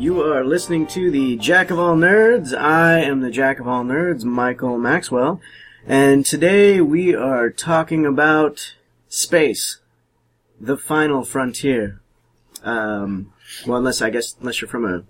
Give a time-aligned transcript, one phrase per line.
[0.00, 2.56] You are listening to the Jack of All Nerds.
[2.56, 5.42] I am the Jack of All Nerds, Michael Maxwell,
[5.86, 8.76] and today we are talking about
[9.10, 9.76] space,
[10.58, 12.00] the final frontier.
[12.64, 13.34] Um,
[13.66, 15.04] well, unless I guess unless you're from a,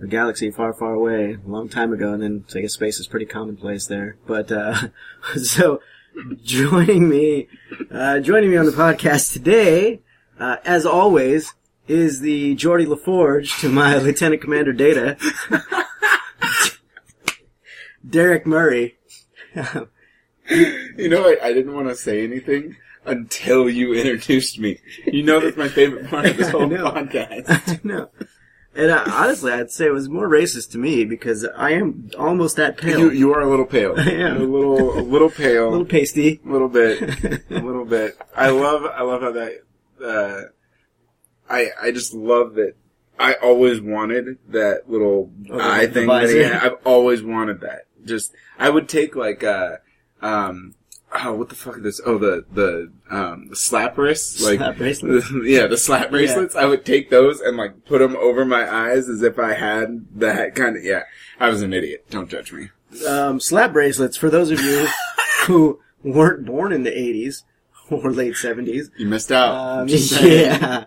[0.00, 3.08] a galaxy far, far away, a long time ago, and then I guess space is
[3.08, 4.14] pretty commonplace there.
[4.28, 4.90] But uh,
[5.42, 5.80] so
[6.44, 7.48] joining me,
[7.90, 10.02] uh, joining me on the podcast today,
[10.38, 11.52] uh, as always,
[11.88, 15.16] is the Geordi LaForge to my Lieutenant Commander Data,
[18.08, 18.96] Derek Murray.
[20.48, 24.78] You know, I, I didn't want to say anything until you introduced me.
[25.04, 26.88] You know that's my favorite part of this I whole know.
[26.88, 27.82] podcast.
[27.84, 28.10] no.
[28.76, 32.56] And uh, honestly, I'd say it was more racist to me because I am almost
[32.58, 33.00] that pale.
[33.00, 33.94] You you are a little pale.
[33.98, 34.36] I am.
[34.36, 35.68] A little a little pale.
[35.68, 36.40] a little pasty.
[36.46, 37.02] A little bit.
[37.50, 38.16] a little bit.
[38.36, 39.62] I love I love how that
[40.00, 40.42] uh
[41.48, 42.74] I I just love that
[43.18, 46.62] I always wanted that little Oh, eye thing that he had.
[46.64, 47.86] I've always wanted that.
[48.04, 49.76] Just I would take like uh
[50.22, 50.74] um
[51.24, 52.00] oh what the fuck is this?
[52.04, 55.30] Oh the the um the slap wrists like Slap bracelets.
[55.44, 56.54] yeah, the slap bracelets.
[56.56, 60.06] I would take those and like put them over my eyes as if I had
[60.16, 60.84] that kind of.
[60.84, 61.04] Yeah,
[61.40, 62.06] I was an idiot.
[62.10, 62.68] Don't judge me.
[63.08, 64.86] Um, slap bracelets, for those of you
[65.46, 67.42] who weren't born in the 80s
[67.90, 68.90] or late 70s.
[68.96, 69.80] You missed out.
[69.80, 69.88] Um,
[70.22, 70.84] yeah.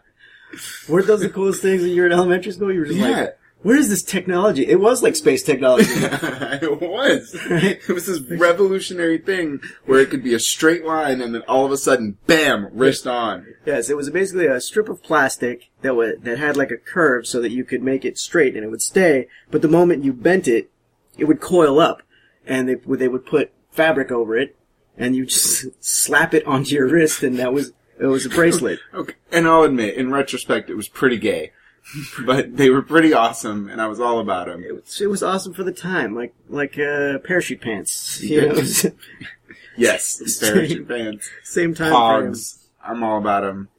[0.88, 2.72] Weren't those the coolest things when you were in elementary school?
[2.72, 3.10] You were just Yeah.
[3.10, 4.66] like, where is this technology?
[4.66, 5.90] It was like space technology.
[5.94, 7.36] it was.
[7.50, 7.80] Right?
[7.88, 11.66] It was this revolutionary thing where it could be a straight line and then all
[11.66, 13.46] of a sudden, bam, wrist on.
[13.66, 17.28] Yes, it was basically a strip of plastic that was, that had like a curve
[17.28, 19.28] so that you could make it straight and it would stay.
[19.52, 20.72] But the moment you bent it,
[21.18, 22.02] it would coil up,
[22.48, 24.56] and they would they would put fabric over it,
[24.98, 28.80] and you just slap it onto your wrist, and that was it was a bracelet.
[28.94, 29.14] Okay.
[29.32, 31.52] And I'll admit, in retrospect, it was pretty gay.
[32.26, 34.64] but they were pretty awesome and I was all about them.
[34.64, 38.22] It was, it was awesome for the time, like like uh, parachute pants.
[38.22, 38.62] You know,
[39.78, 41.30] Yes, parachute pants.
[41.44, 42.66] same time Pogs.
[42.84, 43.70] I'm all about them.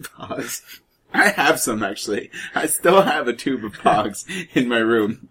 [0.00, 0.62] Pogs.
[1.12, 2.30] I have some actually.
[2.54, 4.24] I still have a tube of Pogs
[4.54, 5.28] in my room.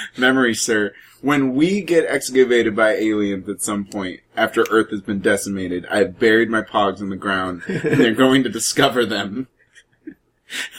[0.16, 0.92] Memory, sir.
[1.20, 6.18] When we get excavated by aliens at some point, after Earth has been decimated, I've
[6.18, 9.48] buried my Pogs in the ground, and they're going to discover them.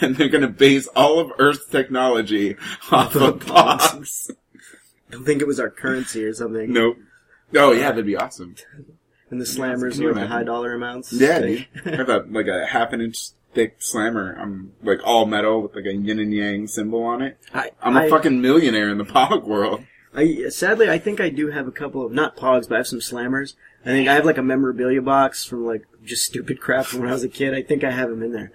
[0.02, 2.56] And they're going to base all of Earth's technology
[2.92, 4.32] off of Pogs.
[5.12, 6.74] Don't think it was our currency or something.
[6.74, 6.98] Nope.
[7.54, 8.56] Oh yeah, that'd be awesome.
[9.30, 11.14] And the slammers you were the high dollar amounts.
[11.14, 11.68] Yeah, dude.
[11.86, 14.38] I have a, like a half an inch thick slammer.
[14.40, 17.38] I'm like all metal with like a yin and yang symbol on it.
[17.54, 19.84] I, I'm a I- fucking millionaire in the Pog world.
[20.14, 22.88] I sadly I think I do have a couple of not pogs, but I have
[22.88, 23.54] some slammers.
[23.86, 27.10] I think I have like a memorabilia box from like just stupid crap from when
[27.10, 27.54] I was a kid.
[27.54, 28.52] I think I have them in there.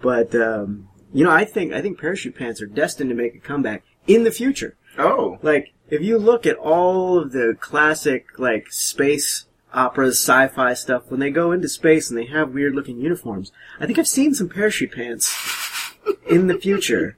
[0.00, 3.40] But um, you know, I think I think parachute pants are destined to make a
[3.40, 4.76] comeback in the future.
[4.96, 5.38] Oh.
[5.42, 11.20] Like if you look at all of the classic like space operas, sci-fi stuff, when
[11.20, 14.48] they go into space and they have weird looking uniforms, I think I've seen some
[14.48, 15.92] parachute pants
[16.26, 17.16] in the future.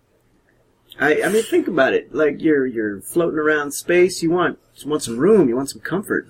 [0.98, 2.14] I, I mean, think about it.
[2.14, 4.22] Like you're you're floating around space.
[4.22, 5.48] You want you want some room.
[5.48, 6.28] You want some comfort.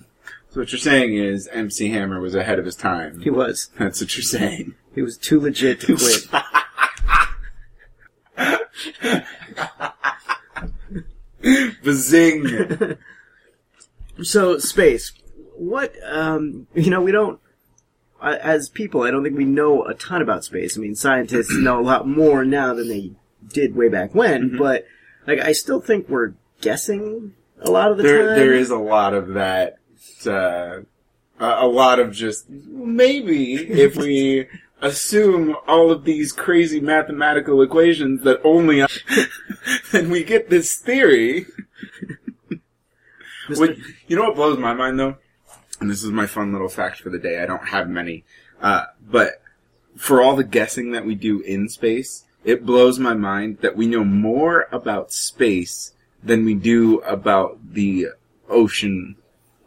[0.49, 3.21] So what you're saying is MC Hammer was ahead of his time.
[3.21, 3.69] He was.
[3.77, 4.75] That's what you're saying.
[4.93, 6.27] He was too legit to quit.
[11.83, 12.97] Bazing!
[14.23, 15.13] so space.
[15.57, 17.39] What um, you know, we don't.
[18.21, 20.77] uh, As people, I don't think we know a ton about space.
[20.77, 23.11] I mean, scientists know a lot more now than they
[23.47, 24.49] did way back when.
[24.49, 24.57] Mm-hmm.
[24.57, 24.85] But
[25.25, 28.35] like, I still think we're guessing a lot of the there, time.
[28.37, 29.77] there is a lot of that,
[30.25, 30.81] uh,
[31.39, 34.47] a lot of just, maybe if we
[34.81, 38.85] assume all of these crazy mathematical equations that only,
[39.91, 41.47] then we get this theory.
[43.49, 45.15] What, you know what blows my mind though?
[45.79, 47.41] And this is my fun little fact for the day.
[47.41, 48.23] I don't have many.
[48.61, 49.41] Uh, but
[49.95, 53.87] for all the guessing that we do in space, it blows my mind that we
[53.87, 55.93] know more about space
[56.23, 58.07] than we do about the
[58.49, 59.15] ocean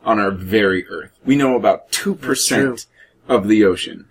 [0.04, 1.12] on our very Earth.
[1.24, 2.86] We know about 2%
[3.28, 4.06] of the ocean.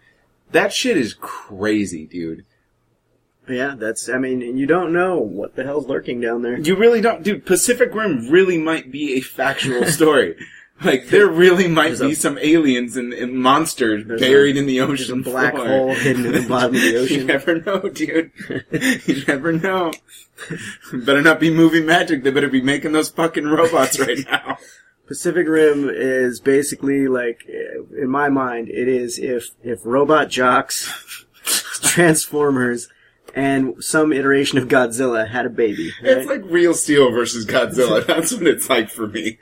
[0.52, 2.46] That shit is crazy, dude.
[3.48, 4.10] Yeah, that's.
[4.10, 6.60] I mean, you don't know what the hell's lurking down there.
[6.60, 7.48] You really don't, dude.
[7.48, 10.36] Pacific Rim really might be a factual story.
[10.84, 14.60] Like there really might There's be a- some aliens and, and monsters There's buried a-
[14.60, 15.68] in the There's ocean a black floor.
[15.68, 16.98] hole hidden in the bottom of the ocean.
[16.98, 17.28] You ocean.
[17.28, 18.32] never know, dude.
[19.08, 19.92] you never know.
[20.94, 22.24] better not be movie magic.
[22.24, 24.58] They better be making those fucking robots right now.
[25.06, 31.26] Pacific Rim is basically like, eh, in my mind, it is if if Robot Jox,
[31.82, 32.88] Transformers,
[33.36, 35.92] and some iteration of Godzilla had a baby.
[36.02, 36.18] right?
[36.20, 38.06] It's like Real Steel versus Godzilla.
[38.06, 39.40] That's what it's like for me.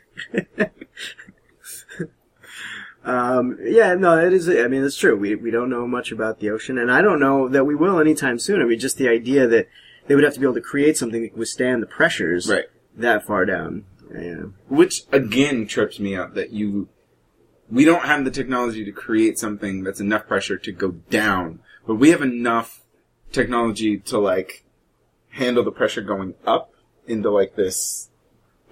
[3.07, 4.49] Um, yeah, no, it is.
[4.49, 5.15] I mean, it's true.
[5.15, 7.99] We we don't know much about the ocean, and I don't know that we will
[7.99, 8.61] anytime soon.
[8.61, 9.69] I mean, just the idea that
[10.07, 12.65] they would have to be able to create something that could withstand the pressures Right.
[12.97, 13.85] that far down.
[14.13, 14.43] Yeah.
[14.67, 16.89] Which again trips me up that you,
[17.69, 21.95] we don't have the technology to create something that's enough pressure to go down, but
[21.95, 22.81] we have enough
[23.31, 24.63] technology to like
[25.31, 26.73] handle the pressure going up
[27.05, 28.09] into like this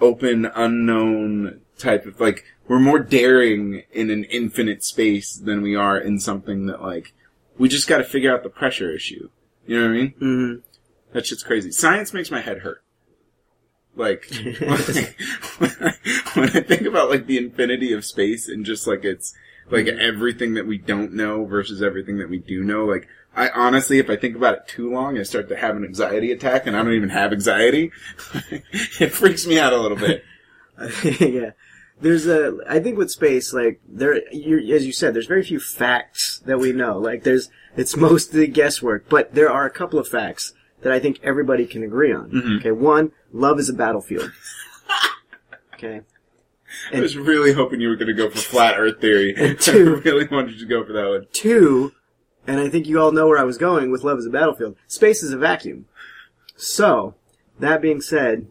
[0.02, 5.98] open, unknown type of like, we're more daring in an infinite space than we are
[5.98, 7.14] in something that like,
[7.58, 9.30] we just gotta figure out the pressure issue.
[9.66, 10.12] You know what I mean?
[10.20, 10.54] hmm
[11.14, 11.72] That shit's crazy.
[11.72, 12.84] Science makes my head hurt.
[13.96, 14.30] Like,
[15.58, 19.34] when I think about like the infinity of space and just like it's
[19.72, 24.00] like everything that we don't know versus everything that we do know, like I honestly,
[24.00, 26.76] if I think about it too long, I start to have an anxiety attack and
[26.76, 27.92] I don't even have anxiety.
[28.52, 30.24] it freaks me out a little bit.
[31.20, 31.52] yeah.
[32.02, 35.60] There's a, I think with space, like, there, you as you said, there's very few
[35.60, 37.00] facts that we know.
[37.00, 41.20] Like, there's, it's mostly guesswork, but there are a couple of facts that I think
[41.24, 42.30] everybody can agree on.
[42.32, 42.60] Mhm.
[42.60, 44.32] Okay, one, love is a battlefield.
[45.74, 46.02] okay.
[46.94, 49.34] I was really hoping you were going to go for flat Earth theory.
[49.36, 51.28] And two- I really wanted you to go for that one.
[51.32, 51.94] Two,
[52.46, 54.76] and I think you all know where I was going with love is a battlefield.
[54.88, 55.86] Space is a vacuum.
[56.58, 57.16] So,
[57.60, 58.48] that being said,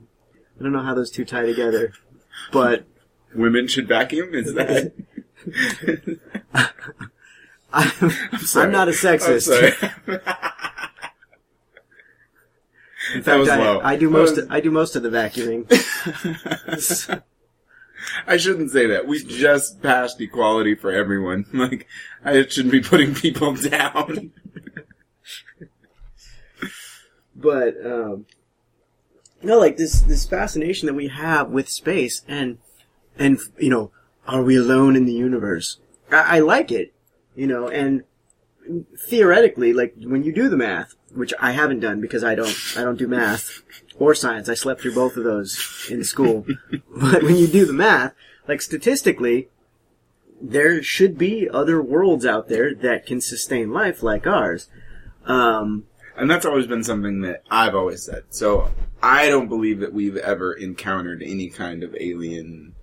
[0.58, 1.92] I don't know how those two tie together,
[2.50, 2.86] but
[3.34, 4.34] Women should vacuum?
[4.34, 4.92] Is that?
[7.72, 7.90] I'm,
[8.54, 8.70] I'm.
[8.72, 9.48] Not a sexist.
[13.14, 13.80] In That was fact, I, low.
[13.80, 14.36] I do most.
[14.36, 15.66] was- I do most of the vacuuming.
[18.26, 19.06] I shouldn't say that.
[19.06, 21.46] We just passed equality for everyone.
[21.52, 21.86] Like,
[22.24, 24.32] I shouldn't be putting people down.
[27.34, 28.26] but um,
[29.42, 32.58] you know, like this this fascination that we have with space, and
[33.18, 33.90] and you know,
[34.26, 35.78] are we alone in the universe?
[36.10, 36.92] I, I like it,
[37.34, 38.04] you know, and
[39.08, 42.82] theoretically, like when you do the math, which I haven't done because I don't I
[42.82, 43.62] don't do math
[43.98, 44.48] or science.
[44.48, 46.46] I slept through both of those in school.
[46.70, 48.14] but when you do the math,
[48.48, 49.48] like statistically,
[50.40, 54.68] there should be other worlds out there that can sustain life like ours.
[55.24, 55.84] Um,
[56.16, 58.24] And that's always been something that I've always said.
[58.30, 58.70] So,
[59.02, 62.73] I don't believe that we've ever encountered any kind of alien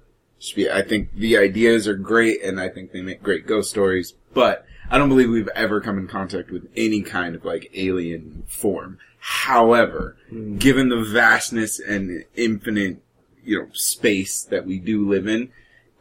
[0.72, 4.66] I think the ideas are great and I think they make great ghost stories, but
[4.90, 8.98] I don't believe we've ever come in contact with any kind of like alien form.
[9.20, 10.58] However, hmm.
[10.58, 13.02] given the vastness and infinite,
[13.44, 15.52] you know, space that we do live in,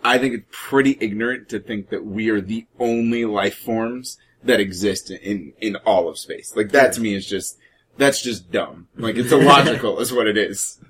[0.03, 4.59] I think it's pretty ignorant to think that we are the only life forms that
[4.59, 6.57] exist in, in all of space.
[6.57, 7.59] Like that to me is just,
[7.99, 8.89] that's just dumb.
[8.97, 10.81] Like it's illogical is what it is.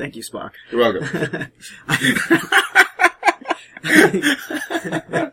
[0.00, 0.52] Thank you, Spock.
[0.70, 1.52] You're welcome.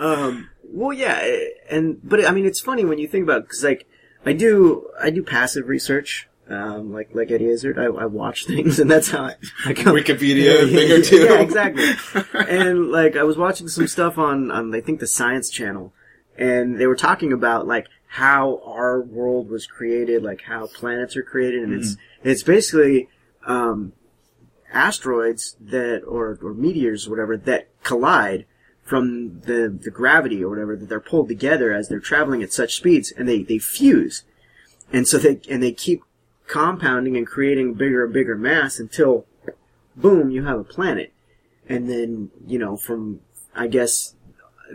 [0.00, 1.22] Um, well, yeah,
[1.70, 3.86] and but I mean, it's funny when you think about because like
[4.24, 7.78] I do, I do passive research, um, like like Eddie Izzard.
[7.78, 9.34] I, I watch things, and that's how I,
[9.66, 9.94] I come.
[9.94, 11.24] Wikipedia thing or two.
[11.24, 11.84] Yeah, exactly.
[12.34, 15.92] and like I was watching some stuff on on I think the Science Channel,
[16.38, 21.22] and they were talking about like how our world was created, like how planets are
[21.22, 23.08] created, and it's it's basically
[23.46, 23.92] um,
[24.72, 28.46] asteroids that or or meteors or whatever that collide
[28.82, 32.76] from the the gravity or whatever that they're pulled together as they're traveling at such
[32.76, 34.24] speeds and they they fuse.
[34.92, 36.02] And so they and they keep
[36.46, 39.26] compounding and creating bigger and bigger mass until
[39.96, 41.12] boom you have a planet.
[41.68, 43.20] And then you know from
[43.54, 44.14] i guess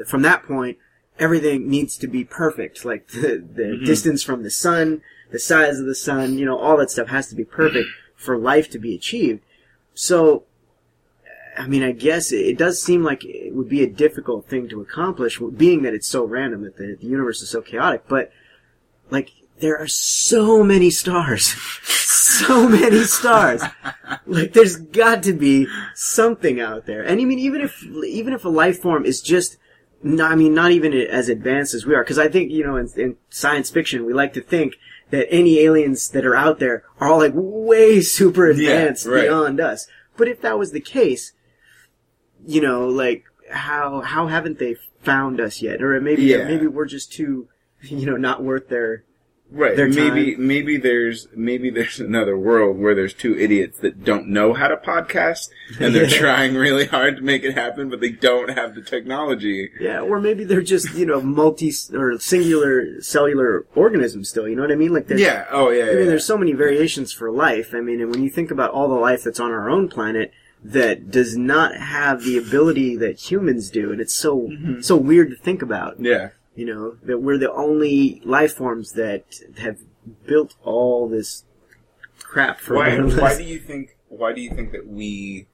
[0.06, 0.78] from that point
[1.20, 5.02] everything needs to be perfect like the the distance from the sun
[5.32, 8.38] the size of the sun you know all that stuff has to be perfect for
[8.38, 9.42] life to be achieved
[9.94, 10.44] so
[11.58, 14.68] I mean, I guess it, it does seem like it would be a difficult thing
[14.70, 18.04] to accomplish, being that it's so random, that the, the universe is so chaotic.
[18.08, 18.32] But,
[19.10, 21.48] like, there are so many stars.
[21.84, 23.64] so many stars.
[24.26, 27.04] Like, there's got to be something out there.
[27.04, 29.58] And I mean, even if, even if a life form is just,
[30.04, 32.76] no, I mean, not even as advanced as we are, because I think, you know,
[32.76, 34.76] in, in science fiction, we like to think
[35.12, 39.24] that any aliens that are out there are all like way super Yeah, advanced right.
[39.24, 39.88] beyond us.
[40.18, 41.34] But if that was the case,
[42.46, 45.82] you know, like how how haven't they found us yet?
[45.82, 46.48] Or maybe Yeah.
[46.48, 47.48] maybe we're just too,
[47.82, 49.04] you know, not worth their
[49.52, 49.78] Right.
[49.78, 50.48] maybe time.
[50.48, 54.76] maybe there's maybe there's another world where there's two idiots that don't know how to
[54.76, 55.50] podcast
[55.80, 56.18] and they're Yeah.
[56.26, 59.70] trying really hard to make it happen, but they don't have the technology.
[59.80, 64.48] Yeah, or maybe they're just you know multi or singular cellular organisms still.
[64.48, 64.92] You know what I mean?
[64.94, 65.46] Like there's, Yeah.
[65.52, 65.84] Oh yeah.
[65.84, 66.06] I mean, yeah.
[66.06, 67.74] there's so many variations for life.
[67.74, 70.32] I mean, and when you think about all the life that's on our own planet
[70.64, 74.82] that does not have the ability that humans do, and it's so Mm-hmm.
[74.82, 76.00] so weird to think about.
[76.00, 76.30] yeah.
[76.56, 79.26] You know that we're the only life forms that
[79.58, 79.80] have
[80.26, 81.44] built all this
[82.20, 82.98] crap for Why?
[83.00, 83.98] Why do you think?
[84.08, 85.48] Why do you think that we,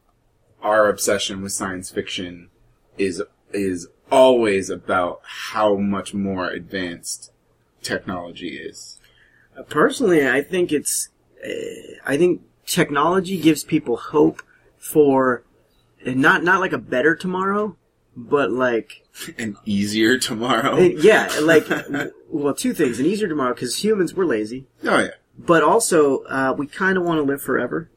[0.62, 2.50] our obsession with science fiction,
[2.98, 7.32] is is always about how much more advanced
[7.82, 9.00] technology is?
[9.70, 11.10] Personally, I think it's.
[11.44, 14.44] Uh, I think technology gives people hope
[14.78, 15.44] for
[16.06, 17.76] uh, not not like a better tomorrow,
[18.16, 19.04] but like
[19.38, 20.76] An easier tomorrow.
[20.78, 25.00] uh, yeah, like w- well, two things: an easier tomorrow because humans we're lazy, oh
[25.00, 25.12] yeah.
[25.38, 27.90] but also uh, we kind of want to live forever.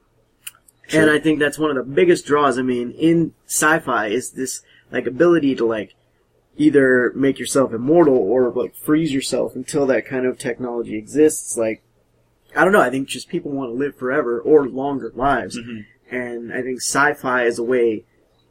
[0.93, 2.59] And I think that's one of the biggest draws.
[2.59, 4.61] I mean, in sci-fi is this
[4.93, 5.95] like ability to like
[6.59, 11.57] either make yourself immortal or like freeze yourself until that kind of technology exists.
[11.57, 11.83] Like,
[12.55, 12.83] I don't know.
[12.83, 15.59] I think just people want to live forever or longer lives,
[16.11, 18.05] and I think sci-fi is a way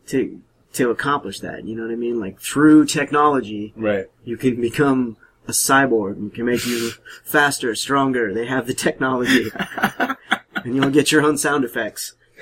[0.07, 0.41] to
[0.73, 1.65] to accomplish that.
[1.65, 2.19] You know what I mean?
[2.19, 4.07] Like through technology, Right.
[4.23, 6.21] you can become a cyborg.
[6.21, 6.91] You can make you
[7.23, 8.33] faster, stronger.
[8.33, 9.49] They have the technology,
[9.97, 12.15] and you'll get your own sound effects.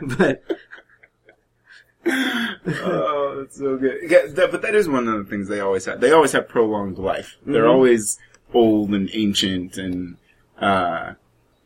[0.00, 0.42] but
[2.06, 3.98] oh, that's so good.
[4.10, 6.00] Yeah, that, but that is one of the things they always have.
[6.00, 7.36] They always have prolonged life.
[7.46, 7.70] They're Mhm.
[7.72, 8.18] always
[8.52, 10.16] old and ancient, and
[10.60, 11.14] uh,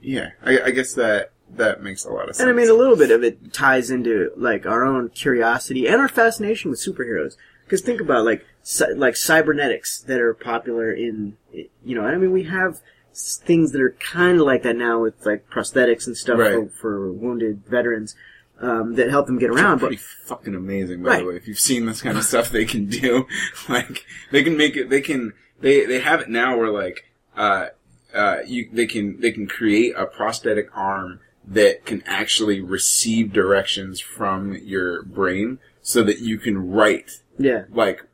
[0.00, 2.40] yeah, I, I guess that that makes a lot of sense.
[2.40, 6.00] and I mean, a little bit of it ties into like our own curiosity and
[6.00, 7.37] our fascination with superheroes.
[7.64, 12.02] Because think about like cy- like cybernetics that are popular in you know.
[12.07, 12.81] I mean, we have
[13.12, 16.61] s- things that are kind of like that now with like prosthetics and stuff for,
[16.61, 16.73] Right.
[16.73, 18.14] for wounded veterans
[18.61, 19.81] um, that help them get around.
[19.81, 21.19] But pretty fucking amazing, by Right.
[21.21, 21.37] the way.
[21.37, 23.26] If you've seen this kind of stuff, they can do.
[23.69, 24.88] Like they can make it.
[24.90, 25.35] They can.
[25.61, 27.05] They they have it now where like
[27.37, 27.67] uh
[28.14, 34.00] uh you they can they can create a prosthetic arm that can actually receive directions
[34.00, 37.23] from your brain so that you can write.
[37.38, 38.05] Yeah, like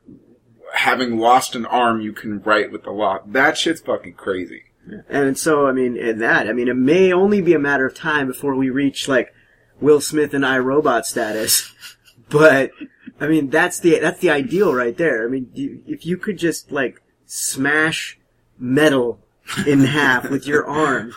[0.73, 4.63] having lost an arm you can write with the lock that shit's fucking crazy.
[5.09, 7.95] And so, I mean, in that, I mean, it may only be a matter of
[7.95, 9.33] time before we reach like
[9.81, 11.71] Will Smith and I Robot status.
[12.27, 12.71] But
[13.19, 15.23] I mean, that's the that's the ideal right there.
[15.23, 18.17] I mean, you, if you could just like smash
[18.57, 19.19] metal
[19.67, 21.13] in half with your arm,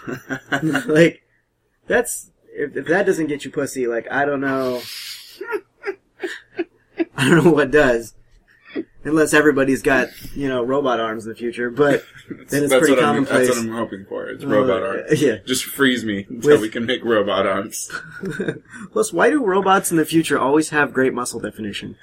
[0.86, 1.22] like
[1.88, 4.80] that's if, if that doesn't get you pussy, like I don't know,
[7.16, 8.14] I don't know what does.
[9.04, 12.92] Unless everybody's got you know robot arms in the future, but then it's that's pretty
[12.94, 13.46] what I'm, commonplace.
[13.48, 15.36] that's what I'm hoping for it's robot Uh, arms yeah.
[15.46, 17.90] just freeze me until With- we can make robot arms
[18.92, 21.96] Plus, why do robots in the future always have great muscle definition?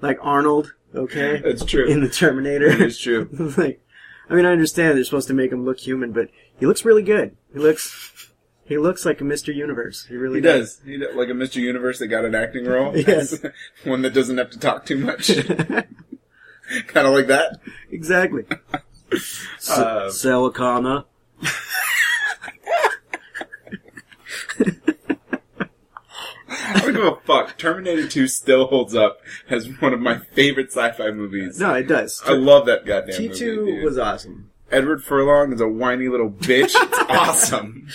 [0.00, 2.66] like Arnold, okay, that's true in the Terminator.
[2.68, 3.80] it's true like,
[4.28, 6.28] I mean, I understand they're supposed to make him look human, but
[6.58, 7.36] he looks really good.
[7.52, 8.30] He looks,
[8.64, 9.54] he looks like a Mr.
[9.54, 10.06] Universe.
[10.06, 10.80] He really He does.
[10.84, 11.14] He does.
[11.14, 11.56] Like a Mr.
[11.56, 12.96] Universe that got an acting role.
[12.96, 13.38] Yes.
[13.84, 15.28] One that doesn't have to talk too much.
[16.88, 17.60] kind of like that.
[17.90, 18.44] exactly.
[19.12, 21.04] S- Uh, Silicana.
[26.68, 27.56] I don't give a fuck.
[27.58, 29.18] Terminator 2 still holds up
[29.48, 31.58] as one of my favorite sci-fi movies.
[31.60, 32.22] No, it does.
[32.26, 33.38] I love that goddamn T movie.
[33.38, 34.50] two was awesome.
[34.70, 36.74] Edward Furlong is a whiny little bitch.
[36.74, 37.88] It's awesome.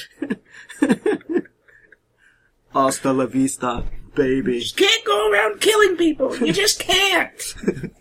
[2.74, 3.84] Hasta la vista,
[4.16, 4.60] baby.
[4.60, 6.36] You Can't go around killing people.
[6.38, 7.56] You just can't.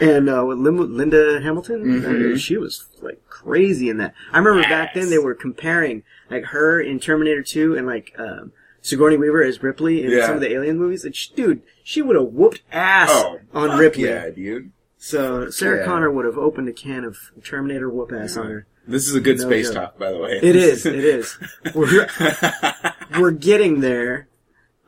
[0.00, 2.34] And uh, with Lim- Linda Hamilton, Mhm.
[2.34, 4.14] uh, she was like crazy in that.
[4.32, 6.02] I remember back then they were comparing
[6.32, 10.26] like her in Terminator 2 and like um, Sigourney Weaver as Ripley in Yeah.
[10.26, 11.04] some of the Alien movies.
[11.04, 14.04] And she, dude, she would have whooped ass Oh, on fuck Ripley.
[14.04, 14.72] Yeah, dude.
[14.98, 15.84] So Sarah Yeah.
[15.86, 18.66] Connor would have opened a can of Terminator whoop ass on her.
[18.86, 19.74] This is a good No space joke.
[19.74, 20.40] talk, by the way.
[20.42, 21.38] It is, it is.
[21.74, 22.08] We're
[23.18, 24.28] we're getting there.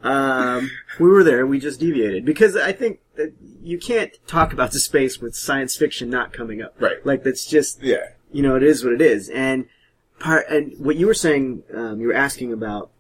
[0.03, 0.71] Um,
[1.01, 1.47] we were there.
[1.47, 3.33] We just deviated because I think that
[3.63, 6.75] you can't talk about the space with science fiction not coming up.
[6.81, 7.05] Right.
[7.07, 8.09] Like that's just yeah.
[8.33, 9.29] you know it is what it is.
[9.31, 9.67] And
[10.19, 12.91] part and what you were saying, um, you were asking about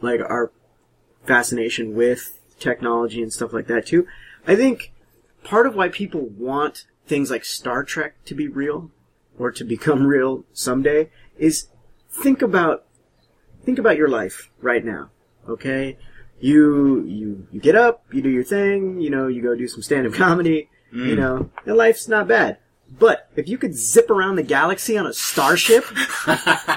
[0.00, 0.50] like our
[1.24, 4.06] fascination with technology and stuff like that too.
[4.46, 4.92] I think
[5.44, 8.90] part of why people want things like Star Trek to be real
[9.38, 11.68] or to become real someday is
[12.10, 12.84] think about
[13.64, 15.10] think about your life right now.
[15.48, 15.98] Okay,
[16.40, 19.82] you you you get up, you do your thing, you know, you go do some
[19.82, 21.16] stand up comedy, you Mm.
[21.18, 22.58] know, and life's not bad.
[22.98, 25.84] But if you could zip around the galaxy on a starship,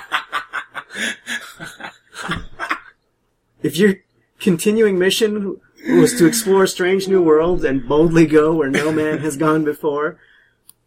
[3.64, 3.96] if your
[4.40, 9.38] continuing mission was to explore strange new worlds and boldly go where no man has
[9.38, 10.20] gone before,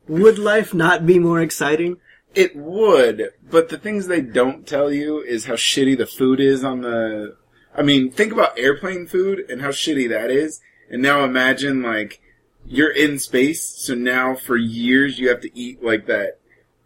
[0.09, 1.99] would life not be more exciting?
[2.35, 6.63] It would, but the things they don't tell you is how shitty the food is
[6.63, 7.37] on the.
[7.75, 12.21] I mean, think about airplane food and how shitty that is, and now imagine like
[12.69, 16.39] you're in space, so now for years you have to eat like that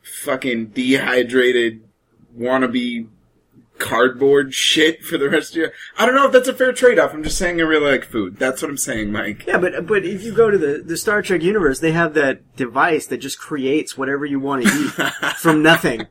[0.03, 1.83] fucking dehydrated
[2.37, 3.09] wannabe
[3.79, 5.73] cardboard shit for the rest of your.
[5.99, 7.13] I don't know if that's a fair trade off.
[7.13, 8.37] I'm just saying I really like food.
[8.37, 9.47] That's what I'm saying, Mike.
[9.47, 12.57] Yeah, but but if you go to the, the Star Trek universe, they have that
[12.57, 16.07] device that just creates whatever you want to eat from nothing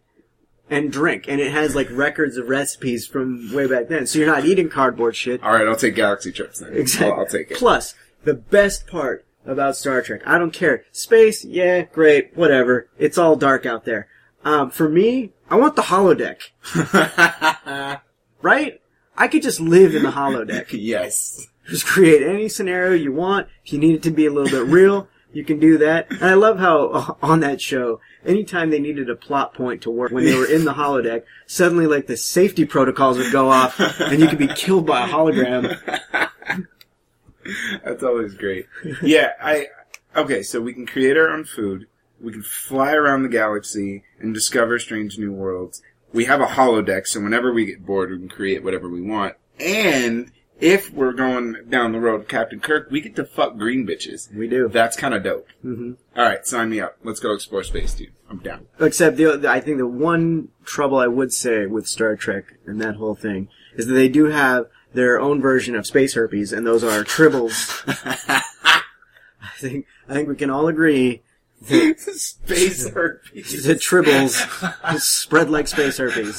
[0.69, 4.05] and drink, and it has like records of recipes from way back then.
[4.07, 5.41] So you're not eating cardboard shit.
[5.43, 6.73] All right, I'll take galaxy trips then.
[6.73, 7.11] Exactly.
[7.11, 7.57] I'll, I'll take it.
[7.57, 10.85] Plus, the best part about Star Trek, I don't care.
[10.91, 12.89] Space, yeah, great, whatever.
[12.97, 14.07] It's all dark out there.
[14.43, 16.41] Um, for me, I want the holodeck,
[18.41, 18.81] right?
[19.17, 20.67] I could just live in the holodeck.
[20.71, 21.47] yes.
[21.67, 23.47] Just create any scenario you want.
[23.65, 26.09] If you need it to be a little bit real, you can do that.
[26.09, 29.91] And I love how uh, on that show, anytime they needed a plot point to
[29.91, 33.79] work when they were in the holodeck, suddenly like the safety protocols would go off
[33.99, 36.29] and you could be killed by a hologram.
[37.83, 38.67] That's always great.
[39.01, 39.67] Yeah, I
[40.15, 41.87] okay, so we can create our own food.
[42.21, 45.81] We can fly around the galaxy and discover strange new worlds.
[46.11, 49.35] We have a holodeck, so whenever we get bored, we can create whatever we want.
[49.59, 54.33] And if we're going down the road, Captain Kirk, we get to fuck green bitches.
[54.33, 54.67] We do.
[54.67, 55.47] That's kind of dope.
[55.61, 56.97] hmm All right, sign me up.
[57.03, 58.11] Let's go explore space, dude.
[58.29, 58.67] I'm down.
[58.79, 62.95] Except the- I think the one trouble I would say with Star Trek and that
[62.95, 66.83] whole thing is that they do have their own version of space herpes, and those
[66.83, 67.83] are tribbles.
[69.41, 71.21] I think I think we can all agree
[71.69, 73.63] that space herpes.
[73.65, 76.37] that tribbles spread like space herpes.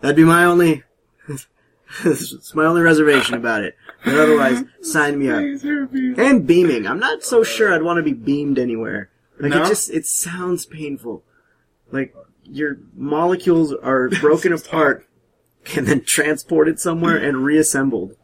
[0.00, 0.82] That'd be my only.
[2.04, 3.76] it's my only reservation about it.
[4.04, 5.38] But otherwise, sign me up.
[6.18, 6.86] And beaming.
[6.86, 9.10] I'm not so sure I'd want to be beamed anywhere.
[9.38, 9.62] Like No?
[9.64, 11.22] it just it sounds painful.
[11.90, 15.06] Like your molecules are broken apart
[15.76, 18.16] and then transported somewhere and reassembled.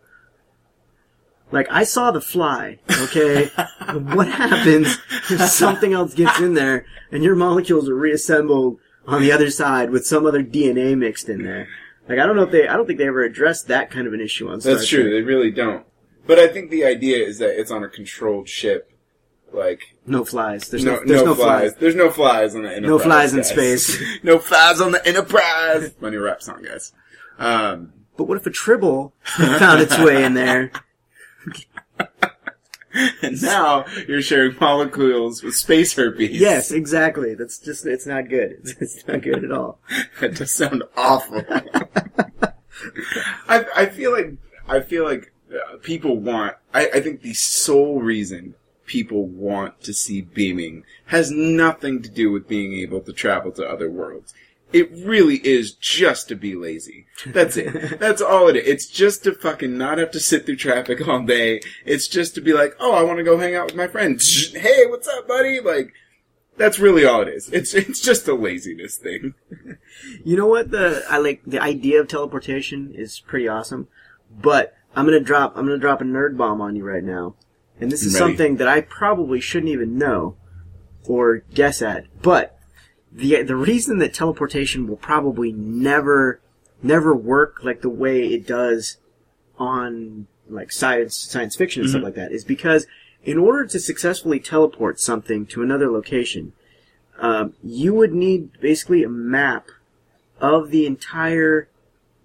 [1.51, 3.46] Like I saw the fly, okay?
[3.92, 4.98] what happens
[5.31, 9.90] if something else gets in there and your molecules are reassembled on the other side
[9.90, 11.68] with some other DNA mixed in there?
[12.07, 14.12] Like I don't know if they I don't think they ever addressed that kind of
[14.12, 15.05] an issue on Star That's true.
[15.05, 15.12] Trek.
[15.12, 15.87] They really don't.
[16.27, 18.92] But I think the idea is that it's on a controlled ship.
[19.51, 20.68] Like No flies.
[20.68, 21.70] There's no, no, there's no, no, flies.
[21.70, 21.74] flies.
[21.81, 22.90] There's no flies on the Enterprise.
[22.90, 23.48] No flies in guys.
[23.48, 24.03] space.
[24.22, 25.94] no flies on the Enterprise.
[26.01, 26.92] My new rap song, guys.
[27.38, 30.72] Um, But what if a tribble found its way in there?
[33.22, 36.40] and now you're sharing molecules with space herpes.
[36.40, 37.35] Yes, exactly.
[37.35, 38.59] That's just, it's not good.
[38.61, 39.79] It's, it's not good at all.
[40.20, 41.42] that does sound awful.
[43.48, 44.35] I I feel like
[44.68, 46.57] I feel like uh, people want.
[46.72, 48.55] I, I think the sole reason
[48.87, 53.66] people want to see beaming has nothing to do with being able to travel to
[53.68, 54.33] other worlds.
[54.72, 57.07] It really is just to be lazy.
[57.26, 57.98] That's it.
[58.00, 58.68] That's all it is.
[58.68, 61.62] It's just to fucking not have to sit through traffic all day.
[61.87, 64.52] It's just to be like, oh, I want to go hang out with my friends.
[64.59, 65.61] Hey, what's up, buddy?
[65.61, 65.92] Like,
[66.57, 67.48] that's really all it is.
[67.50, 69.35] It's it's just a laziness thing.
[70.24, 70.70] You know what?
[70.70, 73.88] The, I like, the idea of teleportation is pretty awesome.
[74.31, 77.37] But I'm gonna drop, I'm gonna drop a nerd bomb on you right now.
[77.81, 78.18] And this is Ready.
[78.18, 80.37] something that I probably shouldn't even know
[81.07, 82.07] or guess at.
[82.22, 82.58] But
[83.12, 86.40] the, the reason that teleportation will probably never,
[86.83, 88.99] never work like the way it does
[89.59, 92.87] on like science, science fiction and stuff like that is because
[93.25, 96.53] in order to successfully teleport something to another location,
[97.18, 99.68] um, you would need basically a map
[100.40, 101.68] of the entire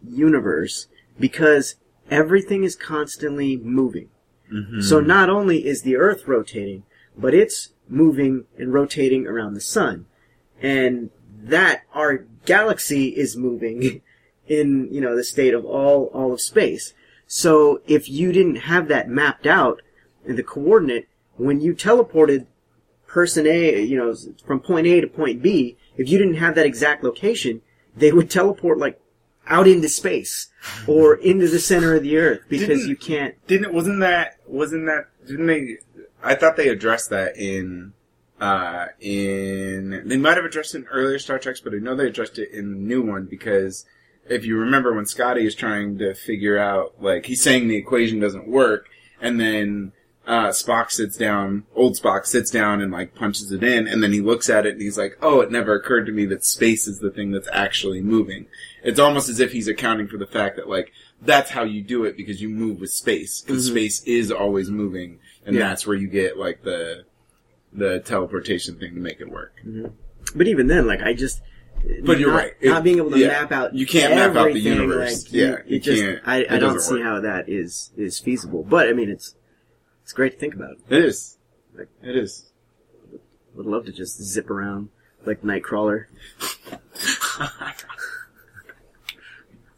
[0.08, 0.88] universe
[1.19, 1.76] because
[2.12, 4.10] everything is constantly moving.
[4.82, 6.84] So not only is the Earth rotating,
[7.17, 10.06] but it's moving and rotating around the sun.
[10.63, 11.12] And
[11.43, 14.02] that our galaxy is moving
[14.47, 16.93] in, you know, the state of all, all of space.
[17.28, 19.82] So if you didn't have that mapped out,
[20.26, 22.47] the coordinate, when you teleported
[23.08, 26.65] person A, you know, from point A to point B, if you didn't have that
[26.65, 27.62] exact location,
[27.95, 28.99] they would teleport like
[29.47, 30.47] out into space
[30.88, 33.36] or into the center of the earth because Didn't- you can't.
[33.47, 33.73] Didn't?
[33.73, 34.38] Wasn't that?
[34.47, 35.08] Wasn't that?
[35.28, 35.78] Didn't they?
[36.23, 37.93] I thought they addressed that in.
[38.43, 42.08] Uh, in they might have addressed it in earlier Star Treks, but I know they
[42.08, 43.86] addressed it in the new one because
[44.27, 48.19] if you remember when Scotty is trying to figure out, like, he's saying the equation
[48.19, 48.89] doesn't work,
[49.21, 49.93] and then
[50.27, 54.12] uh, Spock sits down, old Spock sits down and like punches it in, and then
[54.12, 56.86] he looks at it and he's like, "Oh, it never occurred to me that space
[56.86, 58.47] is the thing that's actually moving."
[58.84, 62.03] It's almost as if he's accounting for the fact that like that's how you do
[62.03, 63.71] it because you move with space because Mhm.
[63.71, 65.69] space is always moving, and Yeah.
[65.69, 67.06] that's where you get like the
[67.75, 69.53] the teleportation thing to make it work.
[70.36, 71.41] But even then, like I just.
[72.05, 72.53] But you're right.
[72.62, 73.27] It- not being able to yeah.
[73.27, 73.73] map out.
[73.75, 75.25] You can't map out the universe.
[75.25, 76.01] Like, you- Yeah, it you just.
[76.01, 76.19] can't.
[76.25, 77.03] I, I don't see work.
[77.03, 78.63] how that is is feasible.
[78.63, 79.36] But I mean, it's
[80.03, 80.77] it's great to think about.
[80.89, 81.38] It is.
[81.77, 82.51] It is.
[83.55, 84.89] Would love to just zip around
[85.25, 86.05] like Nightcrawler.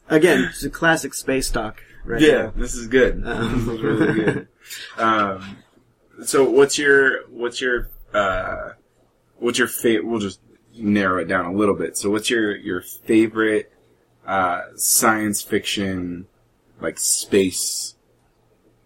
[0.08, 1.82] Again, it's a classic space talk.
[2.04, 2.54] Right yeah, now.
[2.56, 3.24] this is good.
[3.26, 4.48] Um, this is really good.
[4.98, 5.58] Um,
[6.24, 8.72] so what's your what's your uh,
[9.38, 10.08] what's your favorite?
[10.08, 10.40] We'll just
[10.76, 11.98] narrow it down a little bit.
[11.98, 13.72] So what's your your favorite
[14.26, 16.28] uh, science fiction
[16.82, 17.96] like space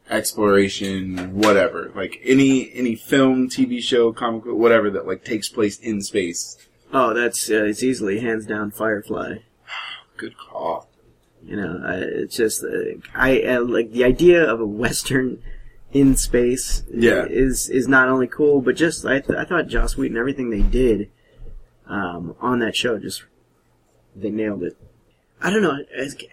[0.10, 5.80] exploration, whatever, like any any film, TV show, comic book, whatever that like takes place
[5.80, 6.58] in space?
[6.92, 9.38] Oh, that's uh, it's easily hands down Firefly.
[10.18, 10.90] Good call.
[11.44, 15.42] You know, I, it's just uh, I uh, like the idea of a western
[15.94, 16.84] in space.
[16.94, 17.26] Yeah.
[17.30, 20.62] is is not only cool, but just I th- I thought Joss Whedon everything they
[20.62, 21.10] did
[21.88, 23.24] um, on that show just
[24.16, 24.78] they nailed it.
[25.42, 25.78] I don't know,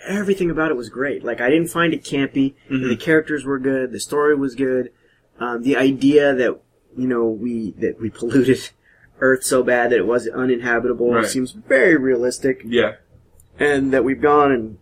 [0.04, 1.22] everything about it was great.
[1.24, 2.54] Like I didn't find it campy.
[2.70, 2.88] Mhm.
[2.88, 3.92] The characters were good.
[3.92, 4.90] The story was good.
[5.38, 6.58] Um, the idea that
[6.96, 8.58] you know we that we polluted
[9.20, 11.26] Earth so bad that it was uninhabitable Right.
[11.26, 12.96] seems very realistic Yeah.
[13.58, 14.78] and that we've gone and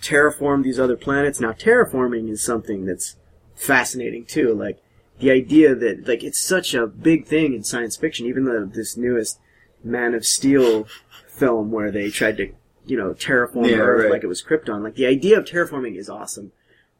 [0.00, 1.40] terraformed these other planets.
[1.40, 3.16] Now, terraforming is something that's
[3.58, 4.54] fascinating too.
[4.54, 4.82] Like
[5.18, 8.26] the idea that like it's such a big thing in science fiction.
[8.26, 9.38] Even the this newest
[9.84, 10.86] Man of Steel
[11.28, 12.52] film where they tried to
[12.86, 14.10] you know terraform Yeah, Earth right.
[14.12, 14.82] like it was Krypton.
[14.82, 16.52] Like the idea of terraforming is awesome,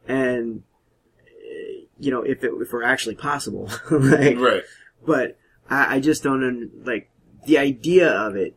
[0.06, 0.62] and
[1.22, 4.62] uh, you know if it if were actually possible, like Right.
[5.06, 5.38] but
[5.70, 7.10] I, I just don't like
[7.46, 8.56] the idea of it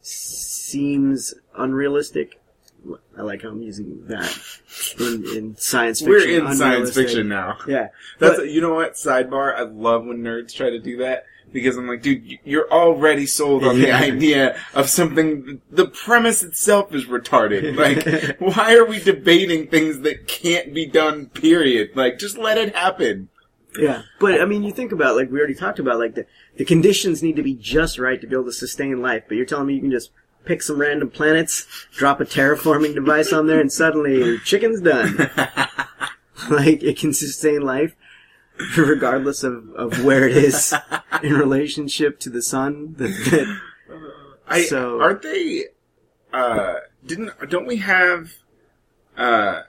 [0.00, 2.40] seems unrealistic.
[3.16, 4.36] I like how I'm using that
[4.98, 6.10] in, in science fiction.
[6.44, 7.58] We're in science fiction now.
[7.66, 9.54] Yeah, That's But- you know what sidebar.
[9.54, 13.62] I love when nerds try to do that because I'm like, dude, you're already sold
[13.64, 13.98] on the Yeah.
[14.00, 15.60] idea of something.
[15.70, 17.76] The premise itself is retarded.
[17.76, 21.26] Like, why are we debating things that can't be done?
[21.26, 21.90] Period.
[21.94, 23.28] Like, just let it happen.
[23.78, 24.02] yeah.
[24.20, 27.22] But I mean, you think about like we already talked about like the the conditions
[27.22, 29.24] need to be just right to be able to sustain life.
[29.28, 30.10] But you're telling me you can just
[30.44, 35.16] pick some random planets, drop a terraforming device on there, and suddenly chicken's done.
[36.50, 37.94] like it can sustain life
[38.76, 40.74] regardless of, of where it is
[41.22, 42.94] in relationship to the sun.
[42.98, 43.60] That,
[44.46, 45.64] I, So- aren't they?
[46.32, 46.74] Uh,
[47.06, 48.32] didn't don't we have?
[49.16, 49.62] Uh,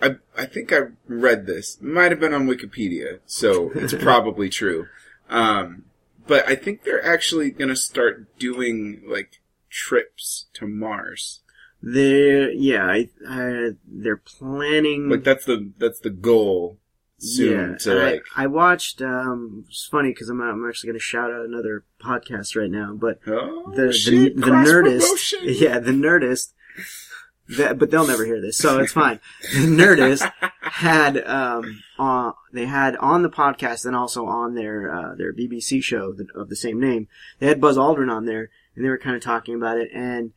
[0.00, 1.76] I I think I read this.
[1.76, 4.86] It might have been on Wikipedia, so it's probably true.
[5.28, 5.84] Um,
[6.26, 9.40] but I think they're actually going to start doing like
[9.74, 11.40] trips to Mars.
[11.82, 15.10] They're yeah, I, I, they're planning.
[15.10, 16.78] Like that's the that's the goal
[17.18, 18.22] soon yeah, to I, like.
[18.36, 19.02] I watched.
[19.02, 22.94] Um, it's funny because I'm I'm actually going to shout out another podcast right now,
[22.94, 25.40] but Oh, the shit, the, the Nerdist, promotion.
[25.42, 26.52] yeah, the Nerdist.
[27.58, 29.20] That, but they'll never hear this, so it's fine.
[29.52, 30.32] The Nerdist
[30.62, 35.82] had um on they had on the podcast and also on their uh, their BBC
[35.82, 37.08] show of the same name.
[37.40, 39.90] They had Buzz Aldrin on there, and they were kind of talking about it.
[39.94, 40.32] And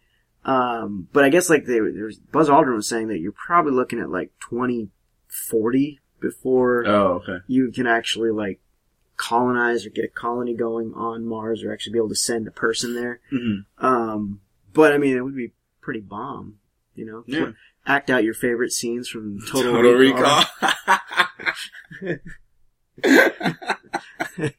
[0.46, 4.00] um, but I guess like they was, Buzz Aldrin was saying that you're probably looking
[4.00, 7.38] at like 2040 before Oh, okay.
[7.48, 8.60] you can actually like
[9.18, 12.52] colonize or get a colony going on Mars or actually be able to send a
[12.52, 13.20] person there.
[13.30, 14.42] hmm Um,
[14.74, 16.60] but I mean, it would be pretty bomb,
[16.96, 17.24] you know.
[17.28, 17.52] Yeah.
[17.86, 20.44] Act out your favorite scenes from Total, Total Recall.
[22.02, 22.18] Recall.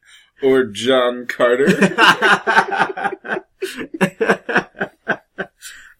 [0.43, 1.67] or John Carter.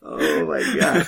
[0.03, 1.07] oh my god!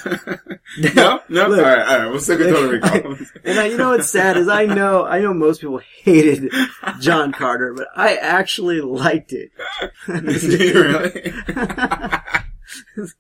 [0.95, 1.49] no, no.
[1.49, 1.59] Look.
[1.59, 2.11] all right, all right.
[2.11, 3.17] We'll stick with Total Recall.
[3.45, 6.53] And I, you know what's sad is I know I know most people hated
[7.01, 9.51] John Carter, but I actually liked it.
[10.07, 11.33] really?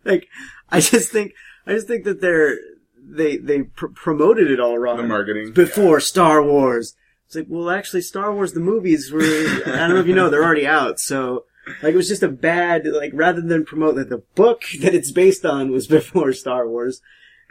[0.04, 0.28] Like
[0.70, 1.32] I just think
[1.66, 2.56] I just think that they're
[3.02, 4.96] they they pr- promoted it all wrong.
[4.96, 5.52] the marketing.
[5.52, 6.94] before Star Wars.
[7.26, 9.20] It's like, well, actually, Star Wars the movies were.
[9.22, 10.98] I don't know if you know, they're already out.
[10.98, 11.44] So,
[11.82, 15.12] like, it was just a bad like rather than promote that the book that it's
[15.12, 17.00] based on was before Star Wars,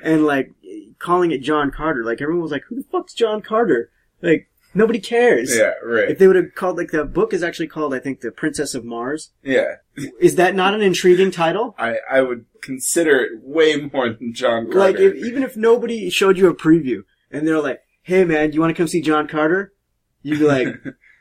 [0.03, 0.51] and like
[0.99, 2.03] calling it John Carter.
[2.03, 3.91] Like everyone was like, who the fuck's John Carter?
[4.21, 5.57] Like Nobody cares.
[5.57, 6.11] Yeah, right.
[6.11, 8.75] If they would have called like the book is actually called I think the Princess
[8.75, 9.31] of Mars.
[9.43, 9.75] yeah.
[10.19, 11.75] Is that not an intriguing title?
[11.79, 14.79] I, I would consider it way more than John Carter.
[14.79, 18.55] Like if, even if nobody showed you a preview and they're like, "Hey man, do
[18.55, 19.73] you want to come see John Carter?"
[20.21, 20.67] You'd be like,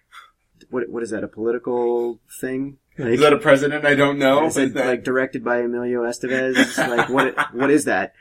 [0.70, 0.88] "What?
[0.90, 1.24] What is that?
[1.24, 4.46] A political thing?" Like, Is that a president I don't know?
[4.46, 6.76] is it that- like directed by Emilio Estevez?
[6.88, 7.54] like what?
[7.54, 8.12] What is that?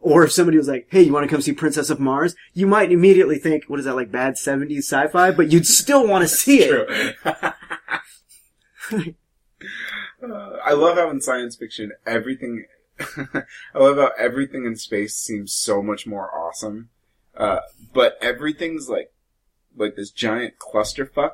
[0.00, 2.66] Or if somebody was like, "Hey, you want to come see Princess of Mars?" You
[2.66, 3.94] might immediately think, "What is that?
[3.94, 7.16] Like bad '70s sci-fi?" But you'd still want to see it.
[10.22, 12.66] Uh, I love how in science fiction everything.
[13.00, 13.44] I
[13.78, 16.90] love how everything in space seems so much more awesome,
[17.36, 17.58] uh,
[17.92, 19.12] but everything's like
[19.76, 21.32] like this giant clusterfuck,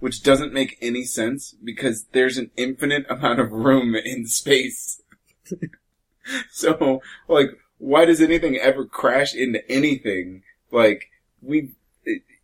[0.00, 5.00] which doesn't make any sense because there's an infinite amount of room in space.
[6.50, 10.42] so, like, why does anything ever crash into anything?
[10.70, 11.10] Like,
[11.42, 11.70] we,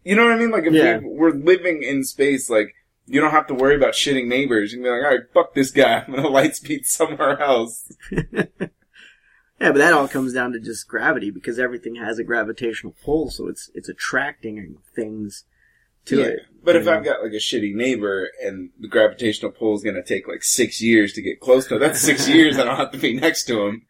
[0.05, 0.51] you know what I mean?
[0.51, 0.99] Like, if Yeah.
[0.99, 2.75] we, we're living in space, like,
[3.07, 4.73] you don't have to worry about shitting neighbors.
[4.73, 6.05] You can be like, alright, fuck this guy.
[6.07, 7.92] I'm gonna light speed somewhere else.
[9.59, 13.31] Yeah, but that all comes down to just gravity because everything has a gravitational pull,
[13.31, 15.45] so it's it's attracting things
[16.07, 16.25] to Yeah.
[16.27, 16.40] it.
[16.64, 16.95] But if know?
[16.95, 20.83] I've got like a shitty neighbor and the gravitational pull is gonna take like six
[20.83, 23.45] years to get close to him, that's six years I don't have to be next
[23.45, 23.83] to him.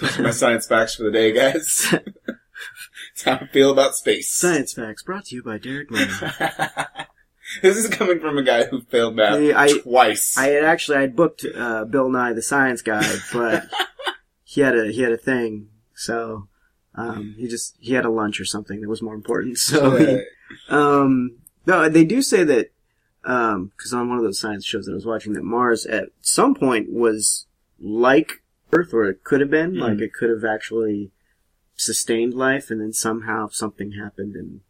[0.00, 1.88] Those are my science facts for the day, guys.
[1.92, 4.32] That's how I feel about space.
[4.32, 5.88] Science facts brought to you by Derek
[7.62, 10.36] this is coming from a guy who failed math I- twice.
[10.36, 13.64] I had actually I had booked uh, Bill Nye the Science Guy, but
[14.44, 16.48] he had a he had a thing, so
[16.94, 19.58] um, he just he had a lunch or something that was more important.
[19.58, 20.20] So Uh,
[20.68, 22.70] Um, no, they do say that,
[23.24, 26.10] um, cause on one of those science shows that I was watching that Mars at
[26.20, 27.46] some point was
[27.80, 29.80] like Earth, or it could have been, Mhm.
[29.80, 31.10] like it could have actually
[31.74, 34.60] sustained life, and then somehow something happened and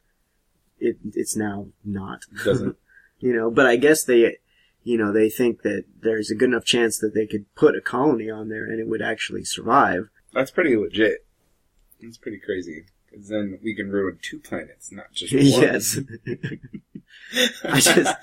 [0.78, 2.22] it, it's now not.
[2.44, 2.76] doesn't.
[3.20, 4.36] you know, but I guess they,
[4.82, 7.80] you know, they think that there's a good enough chance that they could put a
[7.80, 10.08] colony on there and it would actually survive.
[10.32, 11.25] That's pretty legit.
[12.00, 12.84] That's pretty crazy.
[13.10, 15.44] Because then we can ruin two planets, not just one.
[15.44, 15.98] yes.
[17.64, 18.16] I just,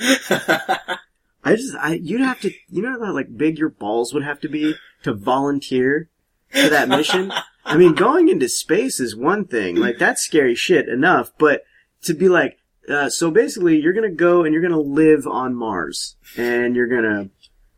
[1.44, 4.40] I just, I, you'd have to, you know how like big your balls would have
[4.42, 6.10] to be to volunteer
[6.50, 7.34] for that mission?
[7.66, 11.64] I mean, going into space is one thing, like that's scary shit enough, but
[12.04, 12.58] to be like,
[12.90, 17.30] uh, so basically you're gonna go and you're gonna live on Mars, and you're gonna,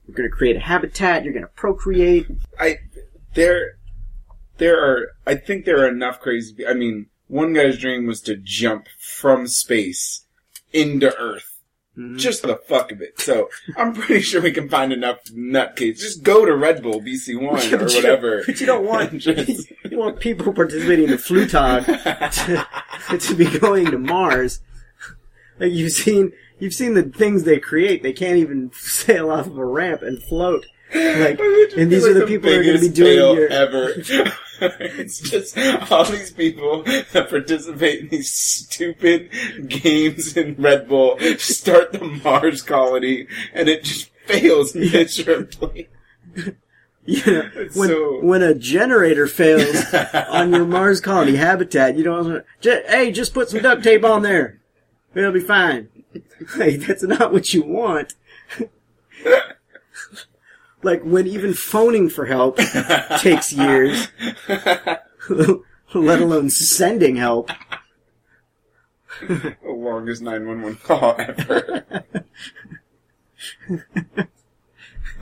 [0.08, 2.28] you're gonna create a habitat, you're gonna procreate.
[2.60, 2.80] I
[3.36, 3.78] there
[4.58, 6.66] there are I think there are enough crazy.
[6.68, 10.26] I mean, one guy's dream was to jump from space
[10.74, 11.52] into Earth.
[11.98, 12.18] Mhm.
[12.20, 13.22] Just for the fuck of it.
[13.22, 15.98] So I'm pretty sure we can find enough nutcase.
[16.00, 18.44] Just go to Red Bull BC One or whatever.
[18.46, 21.86] But you don't want, Just- you want people participating in the Flugtag
[23.10, 24.60] to, to be going to Mars.
[25.58, 28.04] Like you've seen, you've seen the things they create.
[28.04, 30.66] They can't even sail off of a ramp and float.
[30.94, 31.40] Like,
[31.78, 33.48] and these are the people that are going to be doing your.
[33.50, 33.94] ever.
[34.62, 35.58] it's just
[35.92, 39.32] all these people that participate in these stupid
[39.68, 45.90] games in Red Bull start the Mars colony, and it just fails miserably.
[47.06, 49.94] You know, when so- when a generator fails
[50.30, 52.46] on your Mars colony habitat, you don't.
[52.62, 54.62] Ju- hey, just put some duct tape on there.
[55.14, 55.90] It'll be fine.
[56.58, 58.14] Like that's not what you want.
[60.86, 62.58] Like when even phoning for help
[63.20, 64.08] takes years,
[65.94, 67.52] let alone sending help.
[69.28, 72.06] the longest 911 call ever.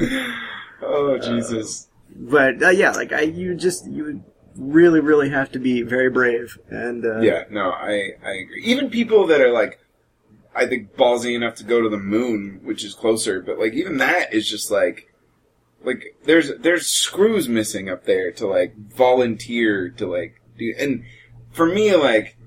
[0.81, 1.87] oh, Jesus.
[2.15, 4.23] But uh, yeah, like I, you just you would
[4.55, 8.61] really, really have to be very brave and uh, Yeah, no, I, I agree.
[8.63, 9.79] Even people that are like,
[10.55, 13.97] I think ballsy enough to go to the moon, which is closer, but like even
[13.97, 15.12] that is just like,
[15.83, 21.03] like there's there's screws missing up there to like volunteer to like do, and
[21.51, 22.37] for me like,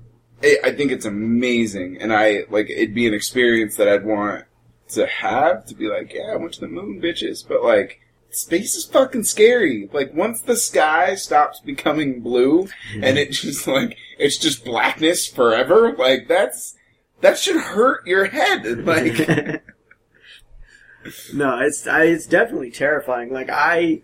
[0.43, 4.45] I I think it's amazing, and I like it'd be an experience that I'd want
[4.89, 8.01] to have to be like, yeah, I went to the moon, bitches, but like.
[8.29, 9.89] Space is fucking scary.
[9.93, 12.67] Like once the sky stops becoming blue
[13.01, 16.75] and it just like it's just blackness forever, like that's
[17.21, 18.85] that should hurt your head.
[18.85, 19.63] Like
[21.33, 23.31] no, it's I, it's definitely terrifying.
[23.31, 24.01] Like I,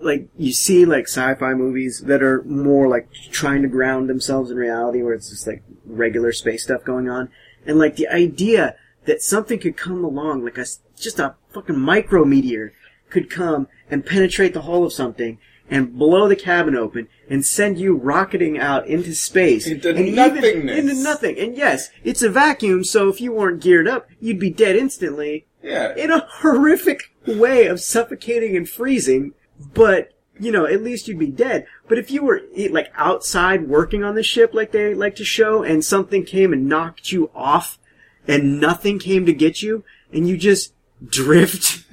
[0.00, 4.56] like you see like sci-fi movies that are more like trying to ground themselves in
[4.56, 7.28] reality, where it's just like regular space stuff going on,
[7.66, 12.70] and like the idea that something could come along, like a just a fucking micrometeor,
[13.10, 15.38] could come and penetrate the hull of something
[15.70, 20.68] and blow the cabin open and send you rocketing out into space Into and even
[20.68, 21.38] into nothing.
[21.38, 25.46] And yes, it's a vacuum, so if you weren't geared up, you'd be dead instantly
[25.62, 25.94] Yeah.
[25.96, 29.34] in a horrific way of suffocating and freezing,
[29.74, 31.66] but you know, at least you'd be dead.
[31.88, 35.62] But if you were like outside working on the ship like they like to show
[35.62, 37.78] and something came and knocked you off
[38.26, 41.84] and nothing came to get you and you just drift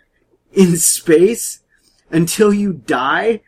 [0.52, 1.60] in space
[2.10, 3.40] until you die,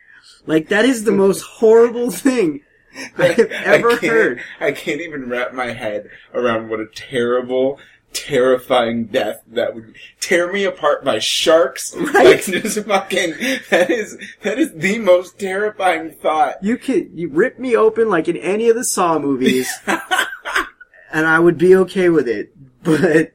[0.45, 2.61] like that is the most horrible thing
[3.17, 4.41] I've ever I heard.
[4.59, 7.79] I can't even wrap my head around what a terrible,
[8.13, 11.95] terrifying death that would tear me apart by sharks.
[11.95, 12.13] Right.
[12.37, 13.31] Like just fucking
[13.69, 16.55] that is that is the most terrifying thought.
[16.63, 21.39] You could you rip me open like in any of the Saw movies, and I
[21.39, 22.55] would be okay with it.
[22.83, 23.33] But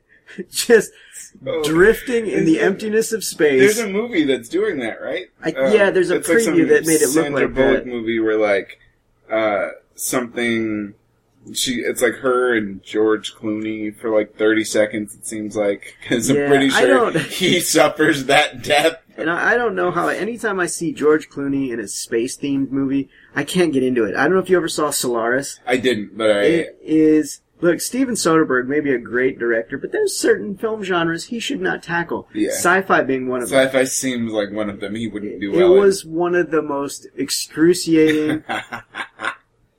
[0.51, 0.91] just
[1.47, 1.63] Oh.
[1.65, 3.61] drifting in the a- emptiness of space.
[3.61, 5.27] There's a movie that's doing that, right?
[5.45, 7.85] Uh, I- yeah, there's a it's like preview that made it look Sandra like Bullock
[7.85, 7.87] that.
[7.87, 8.79] movie where like
[9.31, 10.95] uh something
[11.53, 16.31] she it's like her and George Clooney for like 30 seconds it seems like cuz
[16.31, 18.97] Yeah, I'm pretty sure he suffers that death.
[19.17, 20.09] and I, I don't know how.
[20.09, 24.17] Anytime I see George Clooney in a space themed movie, I can't get into it.
[24.17, 25.61] I don't know if you ever saw Solaris.
[25.67, 29.93] I didn't, but I It is look Steven Soderbergh may be a great director, but
[29.93, 32.29] there's certain film genres he should not tackle.
[32.35, 32.51] Yeah.
[32.51, 33.67] Sci-fi being one of them.
[33.67, 35.75] sci-fi seems like one of them he wouldn't do It well.
[35.75, 35.81] in.
[35.81, 38.43] was one of the most excruciating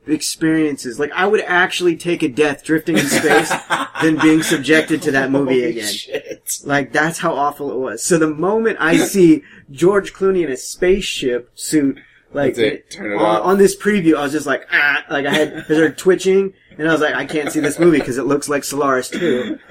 [0.07, 0.99] experiences.
[0.99, 3.51] Like I would actually take a death drifting in space
[4.01, 5.91] than being subjected to that movie Holy again.
[5.93, 6.59] shit.
[6.63, 8.03] Like that's how awful it was.
[8.03, 11.99] So the moment I see George Clooney in a spaceship suit,
[12.33, 12.89] like it.
[12.91, 15.63] Turn it on, on this preview, I was just like, ah, like I had, I
[15.63, 18.63] started twitching, and I was like, I can't see this movie because it looks like
[18.63, 19.57] Solaris too.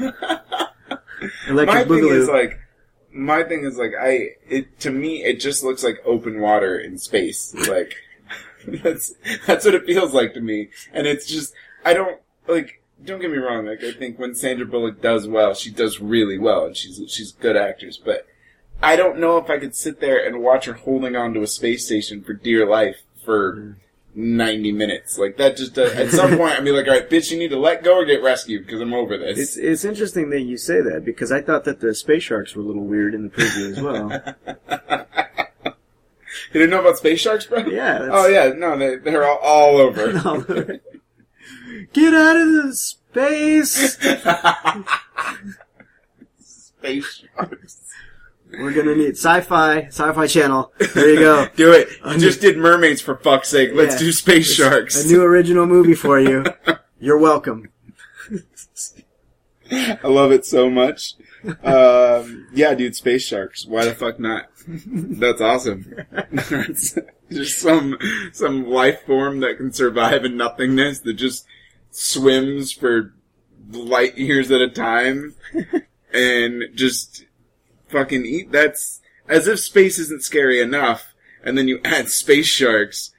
[1.49, 2.16] Electric my thing Boogaloo.
[2.16, 2.59] is like
[3.12, 6.99] my thing is like I it to me it just looks like open water in
[6.99, 7.55] space.
[7.68, 7.94] Like
[8.83, 9.14] that's
[9.46, 10.68] that's what it feels like to me.
[10.92, 14.66] And it's just I don't like don't get me wrong, like I think when Sandra
[14.66, 18.27] Bullock does well, she does really well and she's she's good actress, but
[18.83, 21.46] I don't know if I could sit there and watch her holding on to a
[21.46, 23.77] space station for dear life for
[24.14, 25.18] 90 minutes.
[25.18, 27.48] Like that just does, at some point I'd be like, all right, bitch, you need
[27.48, 29.38] to let go or get rescued because I'm over this.
[29.38, 32.62] It's it's interesting that you say that because I thought that the space sharks were
[32.62, 35.27] a little weird in the preview as well.
[36.55, 37.59] You didn't know about space sharks, bro?
[37.67, 40.81] Yeah, that's- Oh yeah, no, they they're all, all over.
[41.93, 43.99] Get out of the space!
[46.38, 47.81] space sharks.
[48.53, 50.73] We're gonna need sci-fi, sci-fi channel.
[50.95, 51.49] There you go.
[51.57, 51.88] Do it.
[52.07, 53.71] You just did mermaids for fuck's sake.
[53.75, 53.99] Let's Yeah.
[54.07, 55.05] do space sharks.
[55.05, 56.45] A new original movie for you.
[57.01, 57.69] You're welcome.
[59.73, 61.14] I love it so much.
[61.62, 63.66] Um, yeah, dude, space sharks.
[63.66, 64.50] Why the fuck not?
[64.66, 65.94] That's awesome.
[66.33, 66.98] That's
[67.30, 67.98] just some
[68.33, 71.46] some life form that can survive in nothingness that just
[71.90, 73.14] swims for
[73.70, 75.35] light years at a time
[76.12, 77.24] and just
[77.88, 78.52] fucking eat.
[78.52, 83.12] That's as if space isn't scary enough, and then you add space sharks.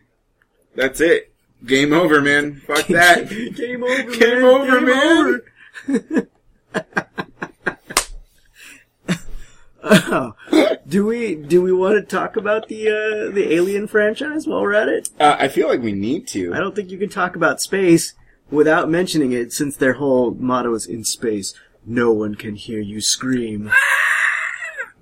[0.76, 1.34] That's it.
[1.66, 2.62] Game over, man.
[2.68, 3.30] Fuck that.
[3.30, 4.44] Game over, Game man.
[4.44, 5.42] over, Game man.
[5.88, 6.28] over.
[9.86, 10.36] Oh.
[10.88, 14.74] do we do we want to talk about the uh, the Alien franchise while we're
[14.74, 15.10] at it?
[15.20, 16.54] Uh, I feel like we need to.
[16.54, 18.14] I don't think you can talk about space
[18.50, 21.54] without mentioning it, since their whole motto is "In space,
[21.86, 23.72] no one can hear you scream."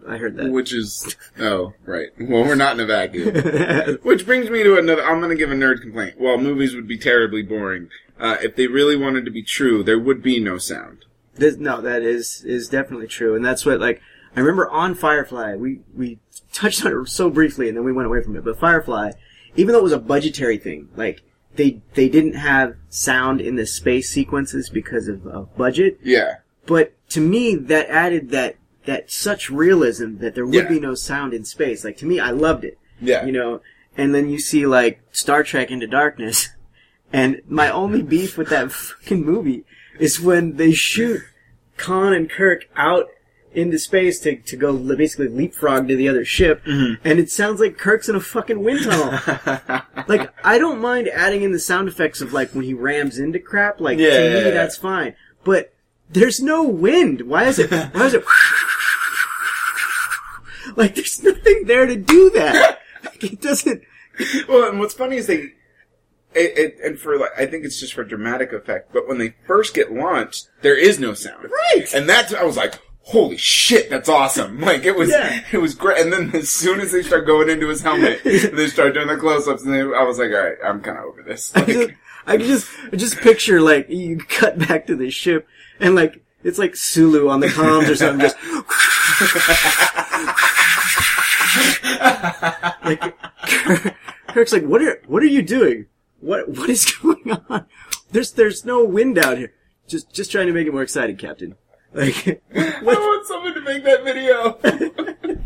[0.08, 0.52] I heard that.
[0.52, 2.10] Which is oh right.
[2.20, 4.00] Well, we're not in a vacuum.
[4.04, 5.06] Which brings me to another.
[5.06, 6.20] I'm going to give a nerd complaint.
[6.20, 7.90] Well, movies would be terribly boring.
[8.20, 11.06] Uh, if they really wanted to be true, there would be no sound.
[11.36, 14.02] This, no, that is is definitely true, and that's what like
[14.36, 15.56] I remember on Firefly.
[15.56, 16.20] We we
[16.52, 18.44] touched on it so briefly, and then we went away from it.
[18.44, 19.12] But Firefly,
[19.56, 21.22] even though it was a budgetary thing, like
[21.56, 26.00] they they didn't have sound in the space sequences because of, of budget.
[26.04, 26.36] Yeah.
[26.66, 30.68] But to me, that added that that such realism that there would Yeah.
[30.68, 31.84] be no sound in space.
[31.86, 32.78] Like to me, I loved it.
[33.00, 33.26] Yeah.
[33.26, 33.62] You know,
[33.98, 36.50] and then you see like Star Trek Into Darkness,
[37.14, 39.64] and my only beef with that fucking movie
[40.00, 41.22] is when they shoot
[41.78, 43.10] Khan and Kirk out
[43.56, 47.08] into space to, to go basically leapfrog to the other ship, Mm-hmm.
[47.08, 49.20] and it sounds like Kirk's in a fucking wind tunnel.
[50.08, 53.40] like, I don't mind adding in the sound effects of like when he rams into
[53.40, 54.50] crap, like Yeah, to yeah, me yeah.
[54.52, 55.16] that's fine.
[55.44, 55.74] But
[56.10, 57.22] there's no wind.
[57.22, 58.24] Why is it, why is it,
[60.76, 62.80] like there's nothing there to do that.
[63.04, 63.84] Like, it doesn't,
[64.48, 65.52] well, and what's funny is they,
[66.36, 68.92] it, it, and for like, I think it's just for dramatic effect.
[68.94, 71.50] But when they first get launched, there is no sound.
[71.52, 71.86] Right.
[71.94, 74.60] And that's I was like, holy shit, that's awesome.
[74.62, 75.44] Like it was, Yeah.
[75.52, 76.00] it was great.
[76.00, 79.18] And then as soon as they start going into his helmet, they start doing the
[79.18, 81.52] close-ups, and they, I was like, all right, I'm kind of over this.
[81.56, 85.46] I just, Like, I can just just picture like you cut back to the ship
[85.82, 88.38] and like it's like Sulu on the comms or something, just
[92.84, 93.96] like
[94.28, 95.86] Kirk's like, what are what are you doing?
[96.20, 97.66] What what is going on?
[98.12, 99.54] There's there's no wind out here.
[99.88, 101.56] Just just trying to make it more exciting, Captain.
[101.94, 104.54] Like I want someone to make that video.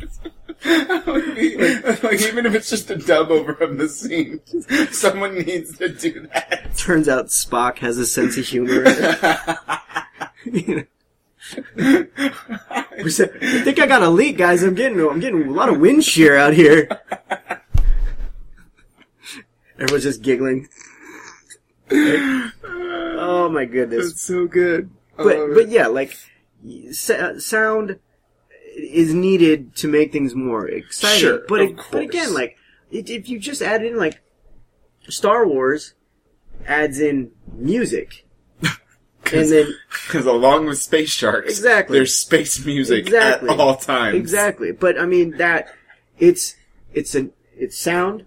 [0.63, 1.57] Be-
[2.03, 4.41] like, even if it's just a dub over of the scene,
[4.91, 6.75] someone needs to do that.
[6.75, 8.83] turns out Spock has a sense of humor.
[10.45, 10.87] You
[11.85, 12.05] know?
[13.03, 14.63] We said, I think I got a leak, guys.
[14.63, 16.89] I'm getting, I'm getting a lot of wind shear out here.
[19.79, 20.67] Everyone's just giggling.
[21.91, 24.07] Oh my goodness!
[24.07, 24.89] That's so good.
[25.17, 26.17] I But but yeah, like
[26.91, 27.99] sound
[28.75, 31.19] is needed to make things more exciting.
[31.19, 32.57] Sure, but it- but again, like
[32.91, 34.21] it, if you just add in like
[35.09, 35.93] Star Wars
[36.65, 38.25] adds in music,
[38.61, 39.73] and then
[40.05, 41.97] Because along with Space Sharks, Exactly.
[41.97, 43.49] there's space music Exactly.
[43.49, 44.15] at all times.
[44.15, 44.71] Exactly.
[44.71, 45.69] But I mean that
[46.19, 46.55] it's
[46.93, 48.25] it's an it's sound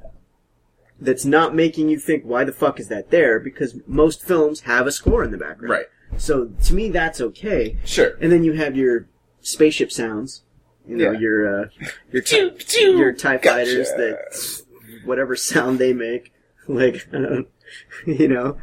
[1.00, 4.86] that's not making you think why the fuck is that there because most films have
[4.86, 5.70] a score in the background.
[5.70, 5.86] Right.
[6.18, 7.78] So to me that's okay.
[7.84, 8.16] Sure.
[8.20, 9.06] And then you have your
[9.40, 10.42] spaceship sounds.
[10.86, 11.18] You know, Yeah.
[11.18, 11.66] your uh
[12.12, 14.62] your your TIE fighters that
[15.04, 16.32] whatever sound they make.
[16.68, 17.48] Like I don't
[18.06, 18.58] you know.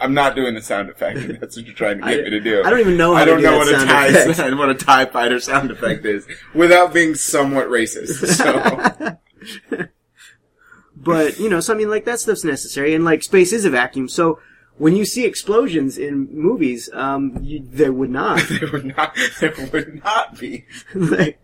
[0.00, 1.18] I'm not doing the sound effect.
[1.18, 2.62] if That's what you're trying to get I- me to do.
[2.64, 4.06] I don't even know how I to don't do know that what a sound tie
[4.08, 4.56] effect.
[4.56, 8.24] what a tie fighter sound effect is without being somewhat racist.
[8.36, 9.88] So
[10.96, 13.70] But you know, so I mean, like that stuff's necessary, and like space is a
[13.70, 14.08] vacuum.
[14.08, 14.38] So
[14.76, 18.40] when you see explosions in movies, um, you, there would not.
[18.48, 20.64] there would not there would not be.
[20.94, 21.40] like,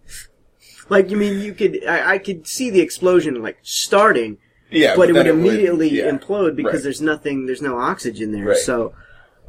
[0.89, 1.85] like you mean you could?
[1.87, 4.39] I, I could see the explosion like starting,
[4.71, 6.11] Yeah, but it would then immediately yeah.
[6.11, 6.83] implode because Right.
[6.83, 8.47] there's nothing, there's no oxygen there.
[8.47, 8.57] Right.
[8.57, 8.95] So,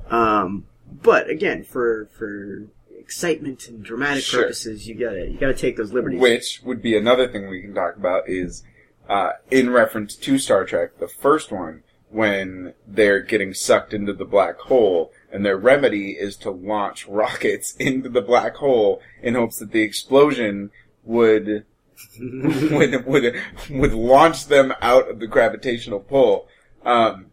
[0.09, 0.65] um,
[1.01, 2.67] but again, for for
[2.97, 4.43] excitement and dramatic Sure.
[4.43, 6.21] purposes, you gotta you gotta take those liberties.
[6.21, 8.63] Which would be another thing we can talk about is
[9.09, 14.25] uh, in reference to Star Trek, the first one, when they're getting sucked into the
[14.25, 19.59] black hole, and their remedy is to launch rockets into the black hole in hopes
[19.59, 20.71] that the explosion
[21.03, 21.65] would
[22.19, 23.35] would would
[23.69, 26.47] would launch them out of the gravitational pull.
[26.83, 27.27] Um,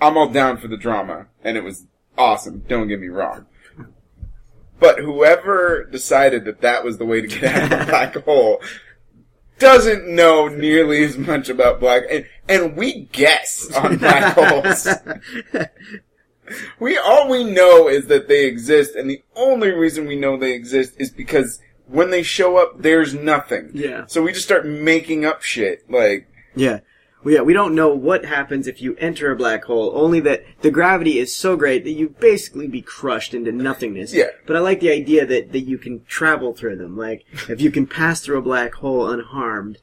[0.00, 2.64] I'm all down for the drama, and it was awesome.
[2.68, 3.46] Don't get me wrong.
[4.78, 8.60] But whoever decided that that was the way to get out of the black hole
[9.60, 14.88] doesn't know nearly as much about black, and, and we guess on black holes.
[16.80, 20.52] We all we know is that they exist, and the only reason we know they
[20.52, 23.70] exist is because when they show up, there's nothing.
[23.74, 24.06] Yeah.
[24.06, 25.88] So we just start making up shit.
[25.90, 26.80] Like, Yeah.
[27.24, 30.44] Well, yeah, we don't know what happens if you enter a black hole, only that
[30.62, 34.12] the gravity is so great that you basically be crushed into nothingness.
[34.12, 34.30] Yeah.
[34.44, 36.96] But I like the idea that, that you can travel through them.
[36.96, 39.78] Like, if you can pass through a black hole unharmed,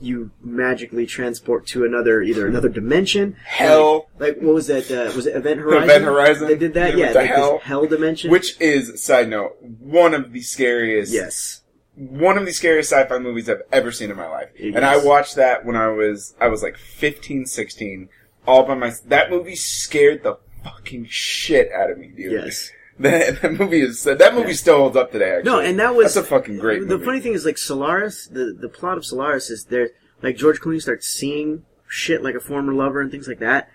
[0.00, 3.36] you magically transport to another, either another dimension.
[3.44, 4.08] Hell.
[4.18, 5.84] Like, like, what was that, uh, was it Event Horizon?
[5.84, 6.48] Event Horizon?
[6.48, 6.94] They did that?
[6.94, 7.58] They Yeah, like hell.
[7.58, 8.30] hell dimension.
[8.30, 11.12] which is side note one of the scariest.
[11.12, 11.62] Yes.
[11.96, 14.48] one of the scariest sci-fi movies I've ever seen in my life.
[14.56, 18.08] It and I watched that when I was I was like 15, 16,
[18.46, 19.08] all by myself.
[19.10, 22.32] that movie scared the fucking shit out of me, dude.
[22.32, 22.70] Yes.
[23.00, 25.36] That, that movie is that movie still holds up today.
[25.36, 26.80] Actually, No, and that was that's a fucking great.
[26.80, 27.04] The movie.
[27.04, 29.90] funny thing is, like Solaris, the the plot of Solaris is there.
[30.22, 33.70] Like George Clooney starts seeing shit like a former lover and things like that,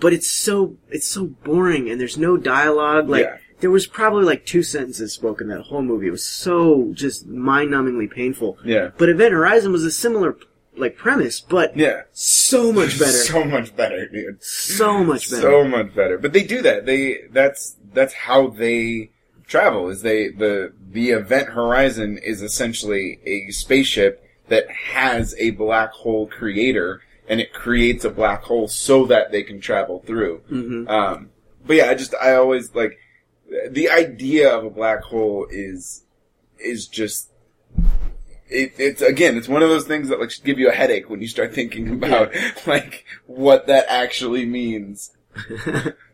[0.00, 3.08] but it's so it's so boring and there's no dialogue.
[3.08, 3.36] Like Yeah.
[3.60, 6.06] there was probably like two sentences spoken that whole movie.
[6.06, 8.58] It was so just mind-numbingly painful.
[8.64, 8.90] Yeah.
[8.96, 10.36] But Event Horizon was a similar
[10.76, 14.40] like premise, but Yeah, so much better, so much better, dude.
[14.42, 15.42] So much better.
[15.42, 16.16] So much better.
[16.18, 16.86] But they do that.
[16.86, 19.10] They that's that's how they
[19.46, 19.88] travel.
[19.88, 26.26] Is they the the event horizon is essentially a spaceship that has a black hole
[26.26, 30.40] creator, and it creates a black hole so that they can travel through.
[30.50, 30.88] Mhm.
[30.88, 31.30] Um,
[31.66, 32.98] but yeah, I just I always like
[33.70, 36.04] the idea of a black hole is
[36.58, 37.30] is just.
[38.50, 41.10] It, it's again, it's one of those things that like should give you a headache
[41.10, 42.32] when you start thinking about
[42.66, 45.12] like what that actually means.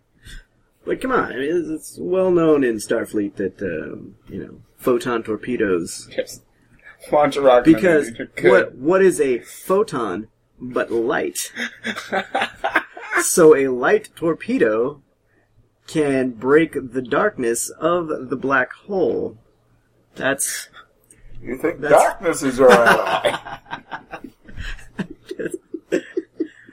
[0.85, 4.61] But come on, I mean, it's, it's well known in Starfleet that um, you know
[4.77, 6.41] photon torpedoes Yes.
[7.13, 7.65] Launch a rocket.
[7.65, 8.11] Because
[8.43, 10.29] what what is a photon
[10.61, 11.53] but light?
[13.23, 15.03] so a light torpedo
[15.87, 19.37] can break the darkness of the black hole
[20.15, 20.69] That's
[21.43, 23.37] You think That's- darkness is your ally?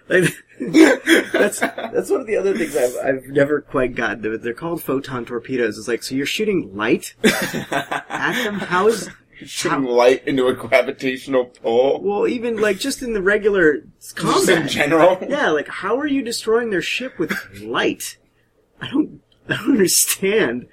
[0.10, 0.34] like,
[1.34, 4.22] that's that's one of the other things I've I've never quite gotten.
[4.22, 5.78] They're, they're called photon torpedoes.
[5.78, 8.56] It's like so you're shooting light at them.
[8.60, 9.10] How is
[9.44, 12.00] Shooting light into a gravitational pull.
[12.04, 14.70] well even like just in the regular Just in combat?
[14.70, 15.18] general.
[15.28, 18.18] Yeah, like how are you destroying their ship with light?
[18.80, 20.68] I don't I don't understand.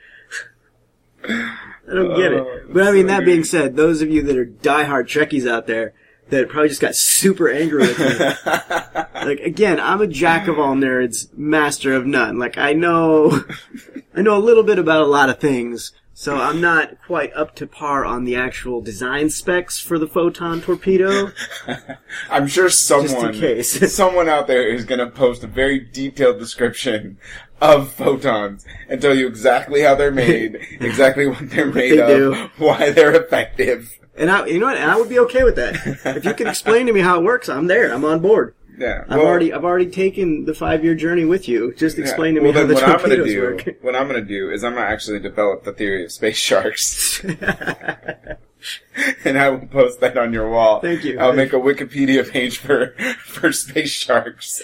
[1.25, 2.73] I don't get Oh, it.
[2.75, 5.95] But I mean, that being said, those of you that are diehard Trekkies out there
[6.31, 8.05] that probably just got super angry with me.
[9.15, 12.39] like again, I'm a jack of all nerds, master of none.
[12.39, 13.45] Like I know,
[14.15, 17.55] I know a little bit about a lot of things, so I'm not quite up
[17.57, 21.31] to par on the actual design specs for the photon torpedo.
[22.31, 23.95] I'm sure someone, case.
[23.95, 27.19] someone out there is going to post a very detailed description
[27.61, 32.09] of photons and tell you exactly how they're made, exactly what they're made they of,
[32.35, 32.51] do.
[32.59, 33.99] why they're effective.
[34.17, 34.77] And I, you know what?
[34.77, 35.77] And I would be okay with that.
[36.17, 37.93] If you can explain to me how it works, I'm there.
[37.93, 38.55] I'm on board.
[38.79, 41.75] Yeah, I've well- already, I've already taken the five year journey with you.
[41.75, 43.77] Just Yeah, explain to me well, how the what I'm gonna torpedoes do, work.
[43.83, 47.21] what I'm gonna do is I'm gonna actually develop the theory of space sharks,
[49.25, 50.81] and I will post that on your wall.
[50.81, 51.19] Thank you.
[51.19, 52.95] I'll make a Wikipedia page for
[53.25, 54.63] for space sharks.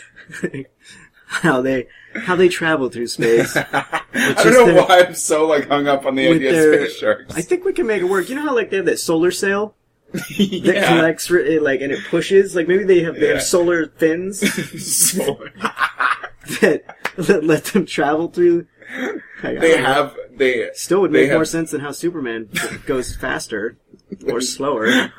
[1.26, 3.56] how they, how they travel through space.
[3.56, 6.88] I don't know their- why I'm so like hung up on the idea their- of
[6.88, 7.34] space sharks.
[7.36, 8.28] I think we can make it work.
[8.28, 9.74] You know how like they have that solar sail
[10.12, 10.86] that yeah.
[10.88, 12.54] collects it, like and it pushes.
[12.54, 13.34] Like maybe they have they Yeah.
[13.34, 14.38] have solar fins
[15.14, 15.44] So-
[16.60, 16.84] that,
[17.16, 18.66] that let them travel through.
[19.42, 19.82] Like, they know.
[19.84, 22.48] have they still would they make more have- sense than how Superman
[22.86, 23.76] goes faster
[24.28, 25.10] or slower.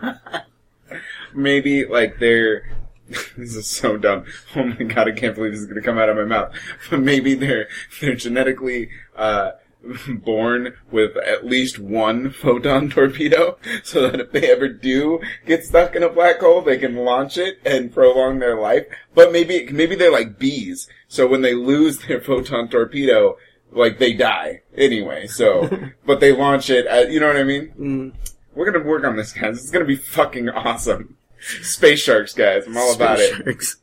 [1.34, 2.70] maybe like they're
[3.38, 4.26] this is so dumb.
[4.56, 6.54] Oh my god, I can't believe this is gonna come out of my mouth.
[6.90, 7.68] But maybe they're
[8.02, 9.52] they're genetically uh
[10.10, 15.96] born with at least one photon torpedo so that if they ever do get stuck
[15.96, 18.86] in a black hole they can launch it and prolong their life.
[19.14, 20.88] But maybe maybe they're like bees.
[21.08, 23.38] So when they lose their photon torpedo
[23.72, 25.28] like they die anyway.
[25.28, 25.70] So
[26.06, 27.74] but they launch it at, you know what I mean?
[27.80, 28.14] Mm.
[28.56, 29.60] We're gonna work on this, guys.
[29.60, 31.18] It's gonna be fucking awesome.
[31.62, 32.66] Space sharks, guys.
[32.68, 33.44] I'm all about Space it.
[33.44, 33.76] sharks.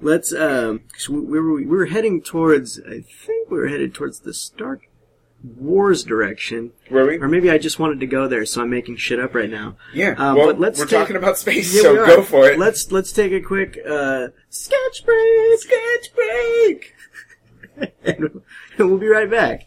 [0.00, 0.32] Let's.
[0.34, 2.80] Um, we we were we were heading towards.
[2.80, 4.80] I think we were headed towards the Star
[5.44, 7.18] Wars direction, Were we?
[7.18, 9.76] or maybe I just wanted to go there, so I'm making shit up right now.
[9.92, 10.14] Yeah.
[10.16, 12.58] Um, well, but let's we're take- talking about space, Yeah, so go for it.
[12.58, 15.58] Let's let's take a quick uh, sketch break.
[15.60, 16.94] Sketch break.
[18.04, 18.40] and
[18.78, 19.66] we'll be right back.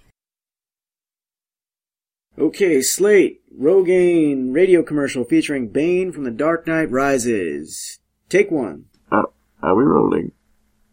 [2.38, 8.00] Okay, Slate, Rogaine radio commercial featuring Bane from The Dark Knight Rises.
[8.28, 8.86] Take one.
[9.10, 9.24] Uh,
[9.64, 10.34] are we rolling?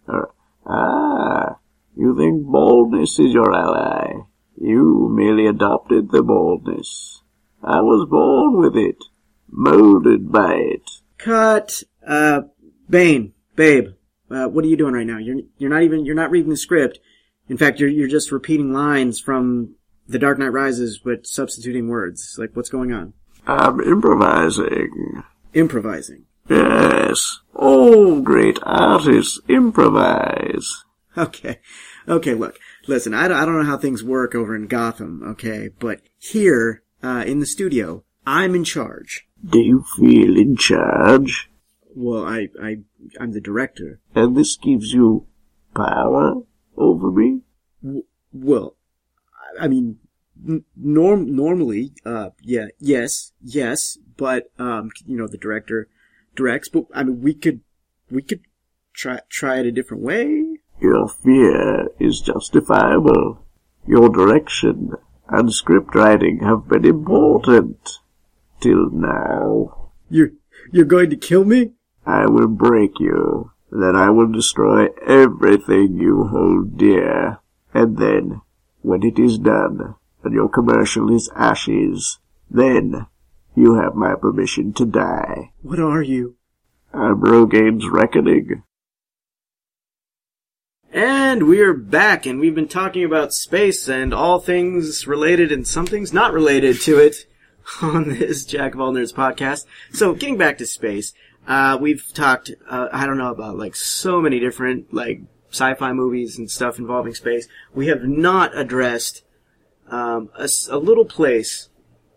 [0.06, 0.26] Uh,
[0.64, 1.56] ah,
[1.96, 4.12] you think baldness is your ally.
[4.56, 7.22] You merely adopted the baldness.
[7.60, 9.02] I was born with it,
[9.50, 10.88] molded by it.
[11.18, 11.82] Cut.
[12.06, 12.42] Uh,
[12.88, 13.88] Bane, babe,
[14.30, 15.18] uh, what are you doing right now?
[15.18, 17.00] You're you're not even you're not reading the script.
[17.48, 19.74] In fact, you're you're just repeating lines from
[20.08, 22.36] The Dark Knight Rises, but substituting words.
[22.38, 23.14] Like, what's going on?
[23.46, 25.22] I'm improvising.
[25.54, 26.24] Improvising.
[26.48, 30.84] Yes, all great artists improvise.
[31.16, 31.60] Okay.
[32.08, 32.58] Okay, look.
[32.88, 35.68] Listen, I don't, I don't know how things work over in Gotham, okay?
[35.78, 39.26] But here, uh, in the studio, I'm in charge.
[39.44, 41.50] Do you feel in charge?
[41.94, 42.78] Well, I, I,
[43.20, 44.00] I'm the director.
[44.14, 45.26] And this gives you
[45.74, 46.42] power
[46.76, 47.40] over me?
[48.32, 48.76] Well,
[49.60, 49.98] I mean,
[50.76, 55.88] norm, normally, uh, yeah, yes, yes, but, um, you know, the director
[56.34, 57.60] directs, but, I mean, we could,
[58.10, 58.40] we could
[58.94, 60.58] try, try it a different way.
[60.80, 63.44] Your fear is justifiable.
[63.86, 64.92] Your direction
[65.28, 67.98] and script writing have been important.
[68.60, 69.90] Till now.
[70.08, 70.32] You're,
[70.70, 71.72] you're going to kill me?
[72.06, 73.50] I will break you.
[73.72, 77.38] Then I will destroy everything you hold dear.
[77.74, 78.40] And then,
[78.82, 82.18] when it is done, and your commercial is ashes,
[82.50, 83.06] then
[83.54, 85.52] you have my permission to die.
[85.62, 86.36] What are you?
[86.92, 88.62] I'm Rogaine's Reckoning.
[90.92, 95.86] And we're back, and we've been talking about space and all things related and some
[95.86, 97.26] things not related to it
[97.82, 99.64] on this Jack of All Nerds podcast.
[99.92, 101.14] So, getting back to space,
[101.46, 105.22] uh, we've talked, uh, I don't know, about like so many different, like,
[105.52, 107.46] sci-fi movies and stuff involving space.
[107.74, 109.22] We have not addressed,
[109.88, 111.68] um, a, a little place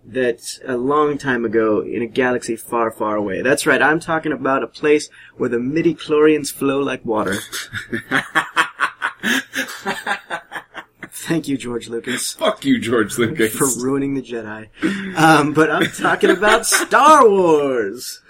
[0.08, 3.42] that a long time ago in a galaxy far, far away.
[3.42, 7.38] That's right, I'm talking about a place where the midi-chlorians flow like water.
[11.10, 12.34] Thank you, George Lucas.
[12.34, 13.56] Fuck you, George Lucas.
[13.56, 14.70] for ruining the Jedi.
[15.18, 18.22] Um, but I'm talking about Star Wars,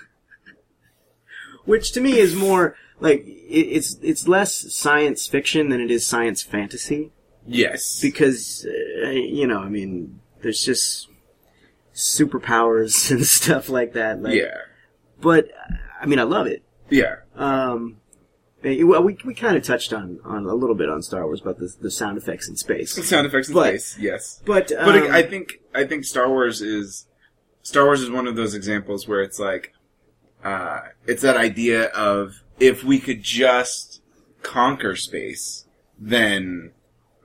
[1.66, 6.06] which to me is more like it, it's it's less science fiction than it is
[6.06, 7.12] science fantasy
[7.46, 8.00] yes.
[8.02, 8.66] because
[9.04, 11.10] uh, you know I mean there's just
[11.94, 14.22] superpowers and stuff like that.
[14.22, 14.58] Like, yeah.
[15.22, 15.50] But
[16.00, 16.64] I mean I love it.
[16.90, 17.16] Yeah.
[17.36, 17.98] Um,
[18.64, 21.42] eh, well, we we kind of touched on on a little bit on Star Wars
[21.42, 23.98] about the the sound effects in space, Sound effects in But- space.
[24.00, 24.42] Yes.
[24.46, 27.08] but um, But I think I think Star Wars is
[27.62, 29.74] Star Wars is one of those examples where it's like
[30.44, 34.02] uh, it's that idea of if we could just
[34.42, 35.66] conquer space,
[36.00, 36.72] then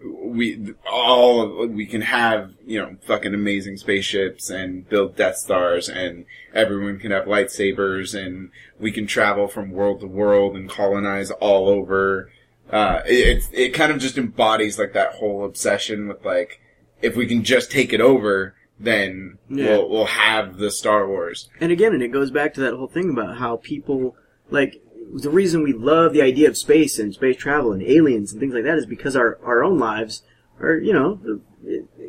[0.02, 6.24] we all we can have you know fucking amazing spaceships and build Death Stars and
[6.54, 11.68] everyone can have lightsabers and we can travel from world to world and colonize all
[11.68, 12.30] over.
[12.70, 16.60] Uh, it, it kind of just embodies like that whole obsession with like
[17.02, 19.66] if we can just take it over, then Yeah.
[19.76, 21.50] we'll we'll have the Star Wars.
[21.60, 24.16] And again, and it goes back to that whole thing about how people
[24.50, 24.80] like
[25.14, 28.54] the reason we love the idea of space and space travel and aliens and things
[28.54, 30.22] like that is because our our own lives
[30.60, 31.40] are you know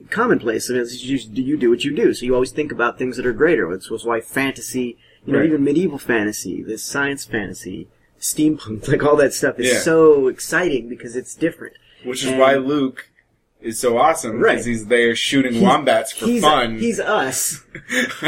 [0.10, 0.70] commonplace.
[0.70, 3.26] And it's just, you do what you do, so you always think about things that
[3.26, 3.68] are greater.
[3.68, 5.48] Was why fantasy, you know, Right.
[5.48, 7.88] even medieval fantasy, this science fantasy,
[8.20, 9.80] steampunk, like all that stuff is Yeah.
[9.80, 11.76] so exciting because it's different.
[12.04, 13.10] Which is And- why Luke
[13.62, 14.54] is so awesome Right.
[14.54, 16.80] because he's there shooting womp rats for he's, fun.
[16.80, 17.62] He's us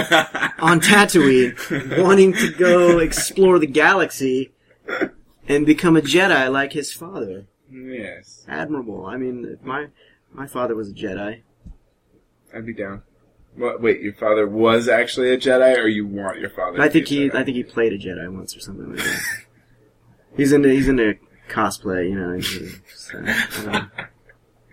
[0.59, 4.51] on Tatooine, wanting to go explore the galaxy
[5.47, 7.45] and become a Jedi like his father.
[7.71, 9.05] yes, Admirable.
[9.05, 9.87] I mean, if my
[10.31, 11.41] my father was a Jedi.
[12.55, 13.01] I'd be down.
[13.55, 16.81] What, wait, your father was actually a Jedi, or you want your father?
[16.81, 17.35] I to think be a he Jedi?
[17.35, 19.21] I think he played a Jedi once or something like that.
[20.37, 21.15] he's into he's into
[21.49, 22.33] cosplay, you know.
[23.19, 23.21] uh,
[23.61, 23.87] I don't know.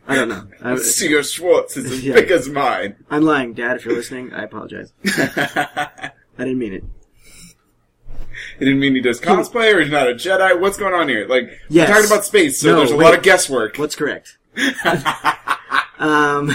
[0.08, 0.48] I don't know.
[0.62, 2.14] I, Seager Schwartz is as Yeah.
[2.14, 2.96] big as mine.
[3.10, 3.76] I'm lying, Dad.
[3.76, 4.92] If you're listening, I apologize.
[5.06, 6.84] I didn't mean it.
[8.60, 10.60] He didn't mean he does cosplay, or he's not a Jedi.
[10.60, 11.26] What's going on here?
[11.26, 11.88] Like, Yes.
[11.88, 13.04] we're talking about space, so No, there's a wait.
[13.06, 13.76] lot of guesswork.
[13.78, 14.36] What's correct?
[15.98, 16.54] um,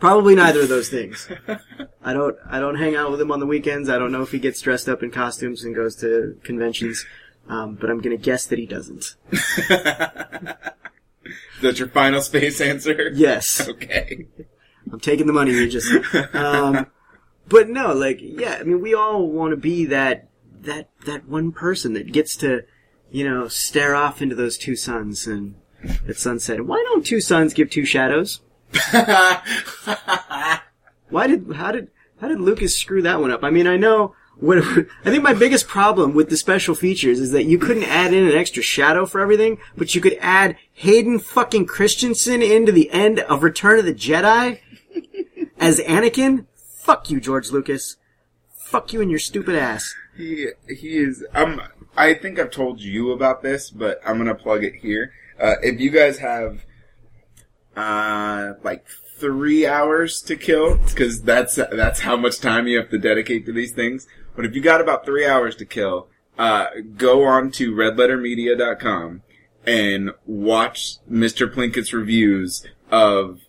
[0.00, 1.28] probably neither of those things.
[2.02, 2.36] I don't.
[2.50, 3.88] I don't hang out with him on the weekends.
[3.88, 7.06] I don't know if he gets dressed up in costumes and goes to conventions.
[7.48, 9.14] Um, but I'm gonna guess that he doesn't.
[11.62, 13.10] That's your final space answer?
[13.14, 14.26] Yes, Okay.
[14.92, 15.90] I'm taking the money, Regis.
[16.34, 16.86] Um,
[17.48, 18.58] but no, like, yeah.
[18.60, 20.28] I mean, we all want to be that
[20.62, 22.62] that that one person that gets to,
[23.10, 25.54] you know, stare off into those two suns and
[26.08, 26.64] at sunset.
[26.66, 28.40] Why don't two suns give two shadows?
[31.10, 31.90] Why did how did
[32.20, 33.44] how did Lucas screw that one up?
[33.44, 37.30] I mean, I know what I think my biggest problem with the special features is
[37.32, 41.18] that you couldn't add in an extra shadow for everything, but you could add Hayden
[41.18, 44.60] fucking Christensen into the end of Return of the Jedi
[45.58, 46.46] as Anakin.
[46.84, 47.96] Fuck you, George Lucas.
[48.58, 49.94] Fuck you and your stupid ass.
[50.18, 51.24] He he is.
[51.32, 51.62] Um,
[51.96, 55.14] I think I've told you about this, but I'm gonna plug it here.
[55.40, 56.66] Uh, if you guys have
[57.74, 58.84] uh like
[59.16, 63.52] three hours to kill, because that's that's how much time you have to dedicate to
[63.52, 64.06] these things.
[64.36, 66.66] But if you got about three hours to kill, uh,
[66.98, 69.22] go on to redlettermedia.com
[69.66, 71.50] and watch Mr.
[71.50, 73.40] Plinkett's reviews of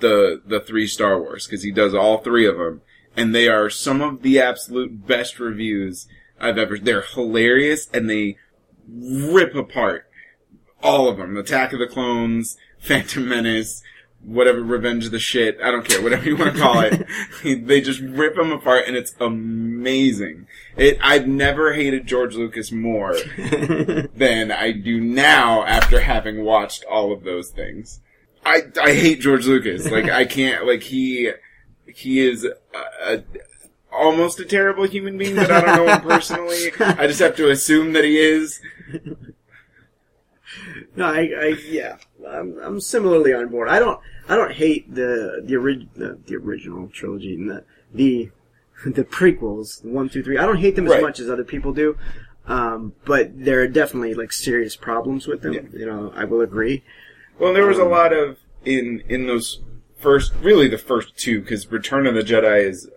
[0.00, 2.82] the the three Star Wars because he does all three of them,
[3.16, 6.06] and they are some of the absolute best reviews
[6.40, 6.78] I've ever.
[6.78, 8.36] They're hilarious and they
[8.88, 10.08] rip apart
[10.82, 13.82] all of them: Attack of the Clones, Phantom Menace,
[14.22, 15.58] whatever, Revenge of the Shit.
[15.62, 17.06] I don't care, whatever you want to call it.
[17.66, 20.46] they just rip them apart, and it's amazing.
[20.76, 20.98] It.
[21.00, 27.24] I've never hated George Lucas more than I do now after having watched all of
[27.24, 28.00] those things.
[28.44, 29.90] I, I hate George Lucas.
[29.90, 30.66] Like I can't.
[30.66, 31.30] Like he
[31.86, 32.54] he is a,
[33.04, 33.22] a,
[33.92, 36.70] almost a terrible human being, but I don't know him personally.
[36.80, 38.60] I just have to assume that he is.
[40.96, 43.68] No, I, I yeah, I'm, I'm similarly on board.
[43.68, 48.30] I don't, I don't hate the the, orig- the, the original trilogy and the the
[48.86, 50.38] the prequels, one, two, three.
[50.38, 51.02] I don't hate them as Right.
[51.02, 51.96] much as other people do,
[52.46, 55.52] um, but there are definitely like serious problems with them.
[55.54, 55.60] Yeah.
[55.72, 56.82] You know, I will agree.
[57.38, 59.60] Well, there was a lot of in in those
[59.96, 62.90] first, really the first two, because Return of the Jedi is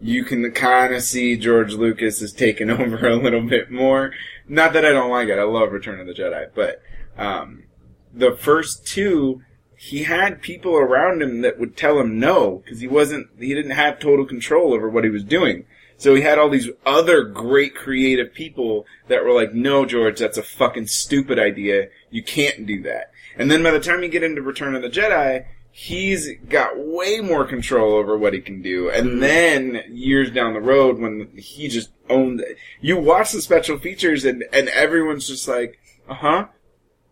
[0.00, 4.12] you can kind of see George Lucas has taken over a little bit more.
[4.48, 6.82] Not that I don't like it; I love Return of the Jedi, but
[7.16, 7.64] um,
[8.12, 9.42] the first two,
[9.76, 13.72] he had people around him that would tell him no because he wasn't, he didn't
[13.72, 15.66] have total control over what he was doing.
[15.96, 20.36] So he had all these other great creative people that were like, no, George, that's
[20.36, 21.88] a fucking stupid idea.
[22.10, 23.11] You can't do that.
[23.36, 27.20] And then by the time you get into Return of the Jedi, he's got way
[27.20, 28.90] more control over what he can do.
[28.90, 33.78] And then years down the road when he just owned it, you watch the special
[33.78, 35.78] features and, and everyone's just like,
[36.08, 36.46] uh huh.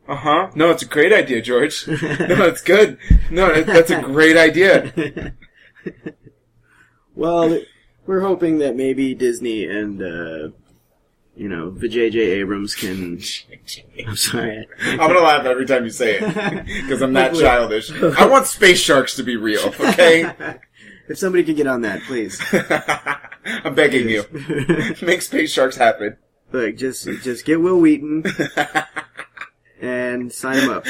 [0.08, 0.50] Uh huh.
[0.54, 1.86] No, it's a great idea, George.
[1.88, 2.98] no, it's good.
[3.30, 5.34] No, that- that's a great idea.
[7.14, 7.60] well,
[8.06, 10.48] we're hoping that maybe Disney and uh,
[11.40, 12.18] you know the J.J.
[12.18, 13.18] Abrams can.
[14.06, 14.68] I'm sorry.
[14.82, 17.90] I'm gonna laugh every time you say it because I'm that childish.
[18.18, 19.72] I want space sharks to be real.
[19.80, 20.30] Okay,
[21.08, 22.38] if somebody could get on that, please.
[23.42, 24.26] I'm begging you.
[25.00, 26.18] Make space sharks happen.
[26.52, 28.22] Look, just just get Wil Wheaton
[29.80, 30.84] and sign him up.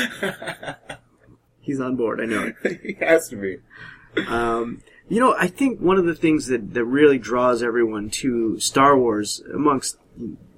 [1.61, 2.21] He's on board.
[2.21, 2.81] I know it.
[2.83, 3.59] he has to be.
[4.27, 8.59] Um, you know, I think one of the things that, that really draws everyone to
[8.59, 9.97] Star Wars, amongst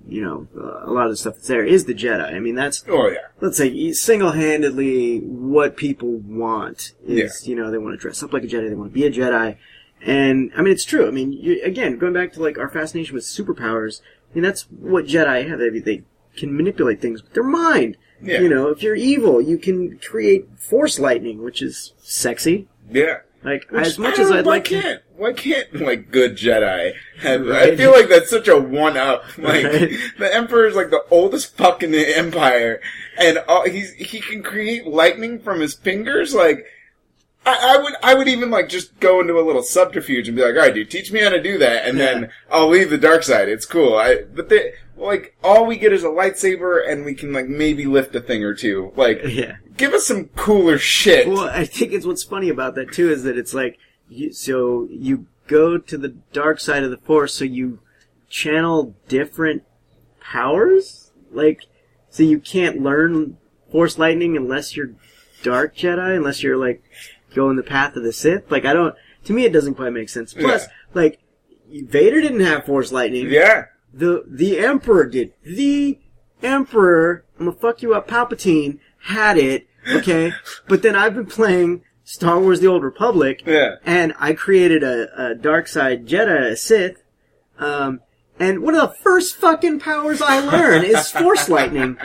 [0.09, 2.35] you know uh, a lot of the stuff that's there, is the Jedi.
[2.35, 3.19] I mean, that's Oh yeah.
[3.41, 8.45] let's say single-handedly what people want is you know they want to dress up like
[8.45, 9.57] a Jedi, they want to be a Jedi,
[10.01, 11.07] and I mean it's true.
[11.07, 14.01] I mean, you, again, going back to like our fascination with superpowers,
[14.31, 15.59] I mean that's what Jedi have.
[15.59, 16.03] They, they
[16.37, 17.97] can manipulate things with their mind.
[18.21, 18.41] Yeah.
[18.41, 22.69] You know, if you're evil, you can create force lightning, which is sexy.
[22.91, 23.19] Yeah.
[23.43, 25.01] Like Which, as much as I'd like to.
[25.23, 27.49] Why can't like good Jedi have?
[27.49, 29.25] I feel like that's such a one up.
[29.39, 29.91] Like Right.
[30.19, 32.81] the Emperor is like the oldest fuck in the Empire,
[33.19, 36.35] and all, he's he can create lightning from his fingers.
[36.35, 36.67] Like
[37.47, 40.43] I, I would I would even like just go into a little subterfuge and be
[40.43, 42.99] like, all right, dude, teach me how to do that, and then I'll leave the
[42.99, 43.49] dark side.
[43.49, 43.97] It's cool.
[43.97, 44.51] I but
[44.97, 48.45] like all we get is a lightsaber, and we can like maybe lift a thing
[48.45, 48.93] or two.
[48.97, 49.57] Like Yeah.
[49.77, 51.27] give us some cooler shit.
[51.29, 53.79] Well, I think it's what's funny about that too is that it's like,
[54.13, 57.81] you, so you go to the dark side of the force, so you
[58.29, 59.63] channel different
[60.21, 61.11] powers.
[61.31, 61.67] Like,
[62.11, 63.39] so you can't learn
[63.71, 64.95] force lightning unless you're
[65.43, 66.83] dark Jedi, unless you're like
[67.35, 68.51] going the path of the Sith.
[68.51, 68.95] Like, I don't.
[69.25, 70.35] To me, it doesn't quite make sense.
[70.35, 70.69] Plus, Yeah.
[70.95, 71.19] like,
[71.71, 73.29] Vader didn't have force lightning.
[73.31, 73.67] yeah.
[73.95, 75.33] The the Emperor did.
[75.43, 75.99] The
[76.43, 80.33] Emperor, I'm gonna fuck you up, Palpatine, had it, okay?
[80.69, 81.83] but then I've been playing
[82.13, 83.77] Star Wars The Old Republic, Yeah.
[83.87, 87.03] and I created a, a dark side Jedi, a Sith,
[87.59, 88.01] um,
[88.39, 91.97] and one of the first fucking powers I learn is Force Lightning.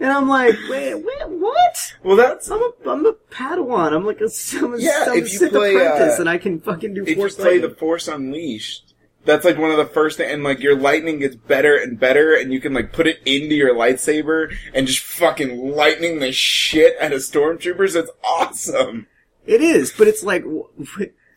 [0.00, 1.94] And I'm like, wait, wait, what?
[2.02, 3.92] Well, that's I'm a, I'm a Padawan.
[3.92, 4.28] I'm like a,
[4.58, 7.02] I'm a, Yeah, I'm a you Sith play, apprentice, uh, and I can fucking do
[7.02, 7.70] if you Force play Lightning.
[7.70, 11.36] the Force Unleashed, that's like one of the first things, and like your lightning gets
[11.36, 15.56] better and better, and you can like put it into your lightsaber and just fucking
[15.76, 17.94] lightning the shit out of stormtroopers.
[17.94, 19.06] It's awesome.
[19.48, 20.44] It is, but it's like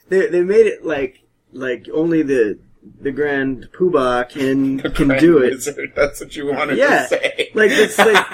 [0.09, 2.59] they they made it like like only the
[2.99, 5.51] the Grand Poobah can can Grand do it.
[5.51, 7.51] Wizard, That's what you wanted Yeah, to say.
[7.53, 8.27] like it's like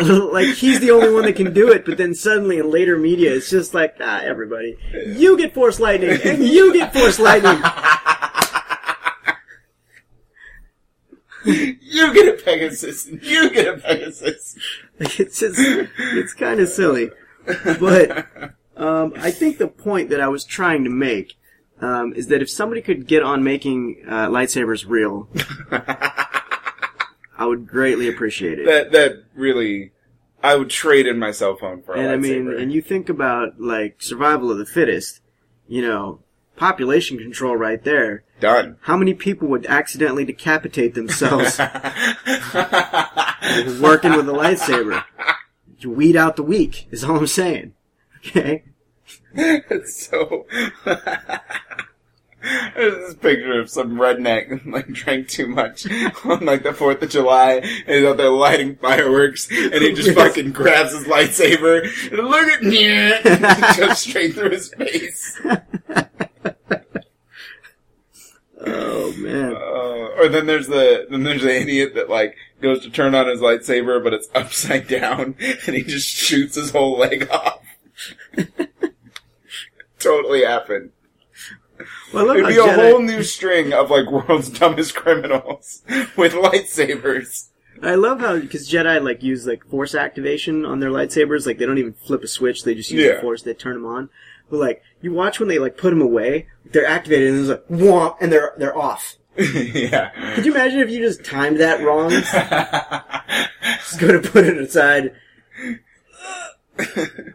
[0.32, 1.84] like he's the only one that can do it.
[1.86, 4.76] But then suddenly in later media, it's just like ah, everybody,
[5.06, 7.56] you get Force Lightning and you get Force Lightning.
[11.44, 13.06] you get a Pegasus.
[13.06, 14.56] and You get a Pegasus.
[15.00, 17.10] Like, it's just it's kind of silly,
[17.80, 18.26] but
[18.82, 21.36] um, I think the point that I was trying to make
[21.80, 25.28] um, is that if somebody could get on making uh, lightsabers real,
[27.36, 28.66] I would greatly appreciate it.
[28.66, 29.92] that that really,
[30.42, 32.60] I would trade in my cell phone for a and I mean, lightsaber.
[32.60, 35.20] and you think about like survival of the fittest,
[35.66, 36.20] you know,
[36.56, 38.24] population control right there.
[38.40, 38.76] done.
[38.82, 41.58] How many people would accidentally decapitate themselves
[43.80, 45.04] working with a lightsaber?
[45.78, 47.74] You weed out the weak, is all I'm saying.
[48.18, 48.62] Okay?
[49.34, 50.46] It's so.
[52.44, 55.86] There's this picture of some redneck like drank too much
[56.24, 60.08] on like the Fourth of July and he's out there lighting fireworks and he just
[60.08, 60.16] Yes.
[60.16, 65.40] fucking grabs his lightsaber and look at me and goes straight through his face.
[68.64, 69.54] Oh man.
[69.54, 73.28] Uh, or then there's the then there's the idiot that like goes to turn on
[73.28, 77.60] his lightsaber but it's upside down and he just shoots his whole leg off.
[80.02, 80.92] Totally happen.
[82.12, 85.82] Well, look It'd be a Jedi- whole new string of like world's dumbest criminals
[86.16, 87.48] with lightsabers.
[87.82, 91.46] I love how because Jedi like use like force activation on their lightsabers.
[91.46, 93.14] Like they don't even flip a switch; they just use Yeah.
[93.16, 93.42] the force.
[93.42, 94.08] They turn them on.
[94.50, 97.66] But like you watch when they like put them away, they're activated and it's like
[97.68, 99.16] womp, and they're they're off.
[99.36, 100.10] yeah.
[100.34, 102.10] Could you imagine if you just timed that wrong?
[102.10, 105.14] just go to put it aside.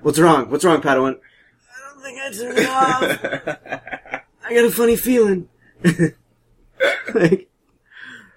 [0.01, 0.49] What's wrong?
[0.49, 1.19] What's wrong, Padawan?
[2.07, 4.21] I think I turned it off.
[4.45, 5.49] I got a funny feeling.
[7.13, 7.49] like,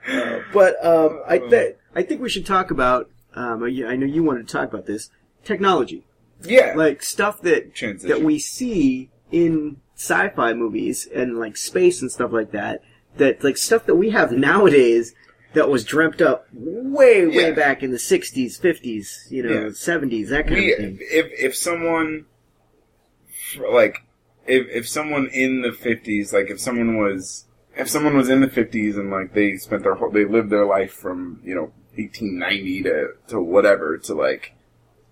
[0.09, 3.11] uh, but um, I th- I think we should talk about.
[3.35, 5.11] Um, I I know you wanted to talk about this
[5.45, 6.05] technology,
[6.43, 6.75] Yeah.
[6.77, 8.09] like stuff that Transition.
[8.09, 12.83] that we see in sci-fi movies and like space and stuff like that.
[13.19, 15.15] That like stuff that we have nowadays
[15.55, 17.51] that was dreamt up way way Yeah.
[17.53, 19.67] back in the '60s, '50s, you know, Yeah.
[19.69, 20.99] '70s, that kind we of thing.
[21.01, 22.27] if if someone
[23.59, 24.05] like
[24.47, 27.47] if if someone in the 50s like if someone was
[27.77, 30.67] if someone was in the 50s and like they spent their whole they lived their
[30.67, 34.55] life from you know 1890 to to whatever to like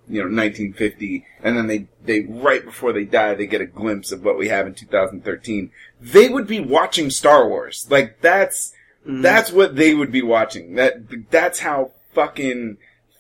[0.09, 4.11] you know 1950 and then they they right before they die they get a glimpse
[4.13, 5.71] of what we have in 2013
[6.01, 8.73] they would be watching Star Wars like that's
[9.07, 9.23] Mm-hmm.
[9.23, 12.77] that's what they would be watching that that's how fucking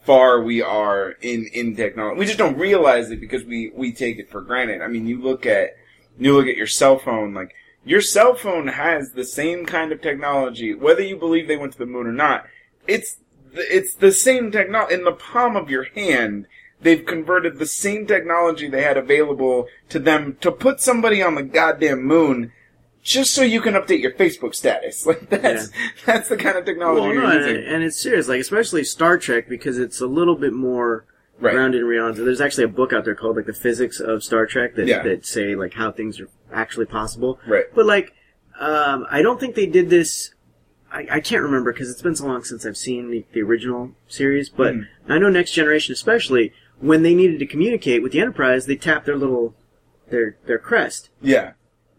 [0.08, 2.18] far we are in in technology.
[2.18, 4.80] We just don't realize it because we we take it for granted.
[4.80, 5.76] I mean, you look at
[6.18, 7.54] you look at your cell phone, like
[7.84, 11.78] your cell phone has the same kind of technology, whether you believe they went to
[11.78, 12.46] the moon or not.
[12.86, 13.18] It's
[13.52, 16.46] it's the same technology in the palm of your hand.
[16.80, 21.42] They've converted the same technology they had available to them to put somebody on the
[21.42, 22.52] goddamn moon.
[23.02, 25.70] Just so you can update your Facebook status, like that's
[26.04, 29.48] that's the kind of technology Well, no, and, and it's serious, like especially Star Trek
[29.48, 31.04] because it's a little bit more
[31.40, 31.52] Right.
[31.54, 32.24] grounded in reality.
[32.24, 35.02] There's actually a book out there called like the physics of Star Trek that Yeah.
[35.04, 37.38] that say like how things are actually possible.
[37.46, 37.66] Right.
[37.72, 38.12] But like,
[38.58, 40.34] um, I don't think they did this.
[40.90, 43.92] I, I can't remember because it's been so long since I've seen the, the original
[44.08, 44.48] series.
[44.48, 44.86] But Mhm.
[45.08, 49.06] I know Next Generation, especially when they needed to communicate with the Enterprise, they tapped
[49.06, 49.54] their little
[50.10, 51.08] their their crest.
[51.22, 51.52] Yeah.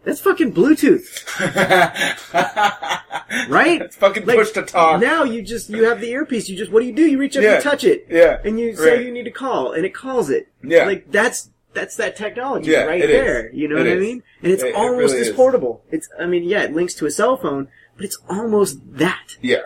[0.06, 1.26] That's fucking Bluetooth,
[3.50, 3.82] right?
[3.82, 5.02] It's fucking Like, push to talk.
[5.02, 6.50] Now you just you have the earpiece.
[6.50, 7.06] You just what do you do?
[7.06, 7.56] You reach up Yeah.
[7.56, 8.40] and touch it, Yeah.
[8.44, 9.06] and you say Right.
[9.06, 10.48] you need to call, and it calls it.
[10.64, 10.86] Yeah.
[10.86, 13.16] like that's that's that technology Yeah, right it is.
[13.16, 13.52] there.
[13.54, 14.02] You know It what I is.
[14.02, 14.24] mean?
[14.42, 15.36] And it's It- it almost really as is.
[15.36, 15.84] portable.
[15.92, 19.38] It's I mean, yeah, it links to a cell phone, but it's almost that.
[19.42, 19.58] Yeah.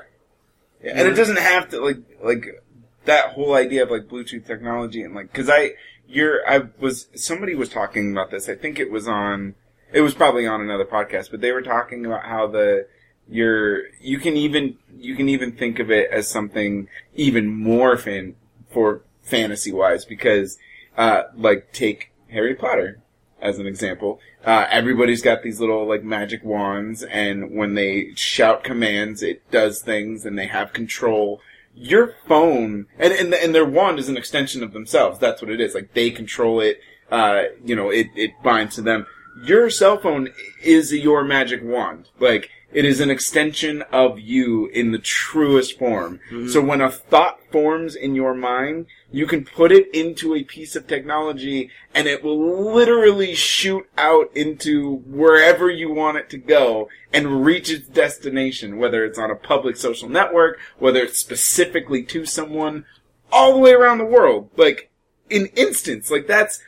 [0.83, 0.93] yeah.
[0.95, 2.61] And it doesn't have to like like
[3.05, 5.73] that whole idea of like Bluetooth technology and like because I
[6.07, 8.49] you're I was somebody was talking about this.
[8.49, 9.55] I think it was on
[9.93, 12.87] it was probably on another podcast, but they were talking about how the
[13.29, 18.35] you're you can even you can even think of it as something even more fan
[18.69, 20.57] for fantasy wise because
[20.97, 23.01] uh like take Harry Potter
[23.43, 24.19] as an example.
[24.43, 29.81] Uh, everybody's got these little like magic wands, and when they shout commands, it does
[29.81, 31.41] things, and they have control.
[31.75, 35.19] Your phone and and, and their wand is an extension of themselves.
[35.19, 35.75] That's what it is.
[35.75, 36.79] Like they control it.
[37.11, 39.05] Uh, you know, it it binds to them.
[39.41, 40.29] Your cell phone
[40.61, 42.09] is your magic wand.
[42.19, 46.19] Like it is an extension of you in the truest form.
[46.31, 46.49] Mm-hmm.
[46.49, 50.75] So when a thought forms in your mind, you can put it into a piece
[50.75, 56.89] of technology and it will literally shoot out into wherever you want it to go
[57.13, 62.25] and reach its destination, whether it's on a public social network, whether it's specifically to
[62.25, 62.85] someone,
[63.31, 64.49] all the way around the world.
[64.57, 64.89] Like,
[65.29, 66.59] in instance, like that's,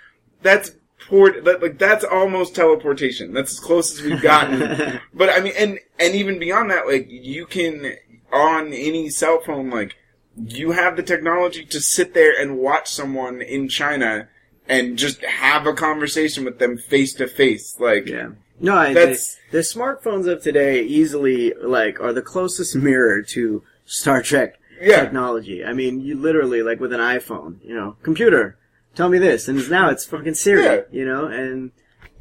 [0.44, 0.72] that's
[1.08, 3.34] port, that, like that's almost teleportation.
[3.34, 5.00] That's as close as we've gotten.
[5.14, 7.94] but I mean, and, and even beyond that, like you can,
[8.32, 9.96] on any cell phone, like,
[10.38, 14.28] you have the technology to sit there and watch someone in China
[14.68, 17.80] and just have a conversation with them face to face.
[17.80, 18.30] Like, Yeah.
[18.60, 23.64] No, I, That's- the, the smartphones of today easily like are the closest mirror to
[23.86, 25.02] Star Trek Yeah.
[25.02, 25.64] technology.
[25.64, 28.58] I mean, you literally like with an iPhone, you know, computer,
[28.96, 30.82] tell me this, and now it's fucking Siri, Yeah.
[30.92, 31.72] you know, and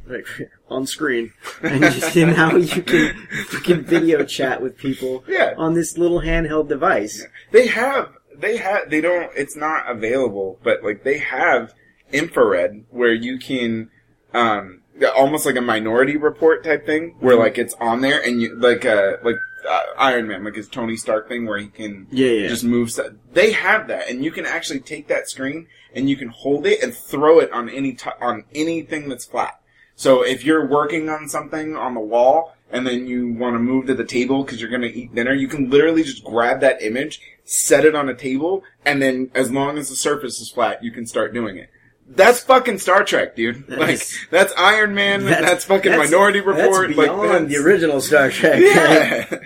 [0.06, 0.26] like
[0.68, 5.54] on screen, and, just, and now you can you can video chat with people Yeah.
[5.56, 7.24] on this little handheld device.
[7.52, 11.72] they have, they have, they don't, it's not available, but like they have
[12.12, 13.90] infrared where you can,
[14.32, 14.82] um,
[15.16, 18.84] almost like a minority report type thing where like it's on there and you, like,
[18.84, 19.36] uh, like,
[19.68, 22.48] uh, Iron Man, like his Tony Stark thing where he can Yeah, yeah.
[22.48, 23.12] just move stuff.
[23.32, 26.82] They have that, and you can actually take that screen and you can hold it
[26.82, 29.58] and throw it on any t- on anything that's flat.
[29.96, 33.86] So if you're working on something on the wall and then you want to move
[33.86, 36.82] to the table because you're going to eat dinner, you can literally just grab that
[36.82, 40.82] image, set it on a table, and then as long as the surface is flat,
[40.84, 41.70] you can start doing it.
[42.06, 43.66] That's fucking Star Trek, dude.
[43.66, 45.24] That like is- that's Iron Man.
[45.24, 46.88] That's, fucking that's- Minority Report.
[46.88, 48.60] That's like beyond that's, the original Star Trek.
[48.60, 49.38] Yeah.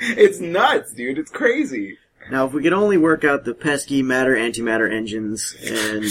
[0.00, 1.18] it's nuts, dude.
[1.18, 1.98] It's crazy.
[2.30, 6.04] Now, if we could only work out the pesky matter antimatter engines and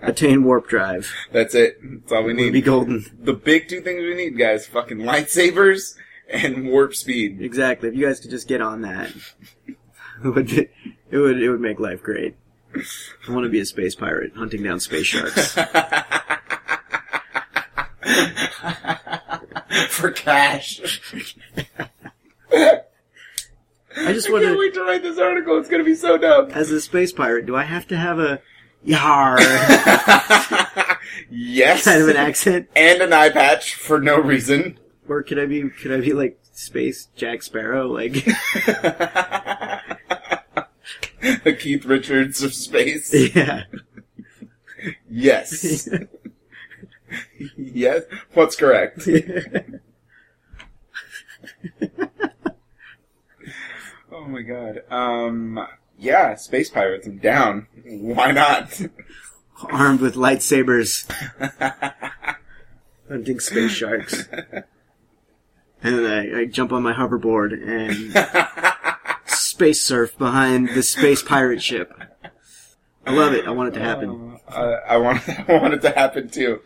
[0.00, 1.78] attain warp drive, That's it.
[1.82, 2.64] That's all we we'd be need.
[2.64, 3.04] golden.
[3.22, 5.94] The big two things we need, guys: fucking lightsabers
[6.28, 7.42] and warp speed.
[7.42, 7.90] Exactly.
[7.90, 9.10] If you guys could just get on that,
[9.68, 9.76] it
[10.24, 10.70] would it
[11.12, 12.36] would it would make life great.
[12.74, 15.54] I want to be a space pirate hunting down space sharks.
[19.88, 20.80] For cash.
[22.52, 25.58] I just wanna- can't wait to write this article.
[25.58, 26.50] It's gonna be so dumb.
[26.52, 28.40] As a space pirate, do I have to have a
[28.82, 29.38] yar
[31.30, 31.84] yes.
[31.84, 34.78] kind of an accent, and an eye patch for no reason.
[35.08, 37.88] or could I be could I be like space Jack Sparrow?
[37.88, 38.14] Like,
[41.44, 43.12] the Keith Richards of space.
[43.34, 43.64] yeah,
[45.08, 45.88] Yes.
[47.56, 48.02] yes.
[48.34, 49.08] What's correct?
[54.12, 54.82] Oh my god.
[54.90, 55.66] Um.
[55.98, 57.06] Yeah, space pirates.
[57.06, 57.68] I'm down.
[57.84, 58.80] Why not?
[59.70, 61.08] armed with lightsabers,
[63.08, 64.26] hunting space sharks.
[65.82, 68.12] And then I, I jump on my hoverboard and
[69.60, 71.92] space surf behind the space pirate ship.
[73.06, 73.46] I love it.
[73.46, 74.38] I want it to happen.
[74.48, 75.20] Uh, I want.
[75.48, 76.62] I want it to happen too.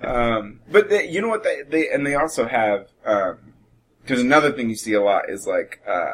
[0.00, 1.42] Um, but they, you know what?
[1.42, 5.80] They, they and they also have because another thing you see a lot is like
[5.88, 6.12] uh,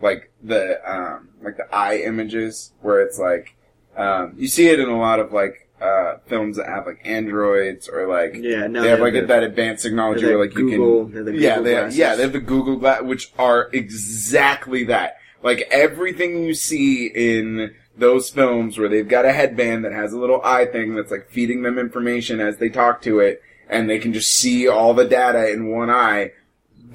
[0.00, 3.56] like the um, like the eye images where it's like
[3.96, 7.88] um, you see it in a lot of like uh, films that have like androids
[7.88, 11.10] or like Yeah, no, they have they like the- that advanced technology where like Google-
[11.10, 13.68] you have the can yeah they have, yeah they have the Google glass which are
[13.72, 15.16] exactly that
[15.46, 20.18] like everything you see in those films where they've got a headband that has a
[20.18, 23.98] little eye thing that's like feeding them information as they talk to it and they
[23.98, 26.30] can just see all the data in one eye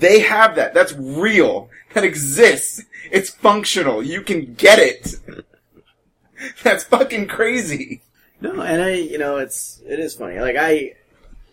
[0.02, 0.74] they have that.
[0.74, 1.70] That's real.
[1.94, 2.84] That exists.
[3.12, 4.02] It's functional.
[4.02, 5.16] You can get it.
[6.64, 8.02] That's fucking crazy.
[8.40, 10.40] No, and I, you know, it's it is funny.
[10.40, 10.96] Like I,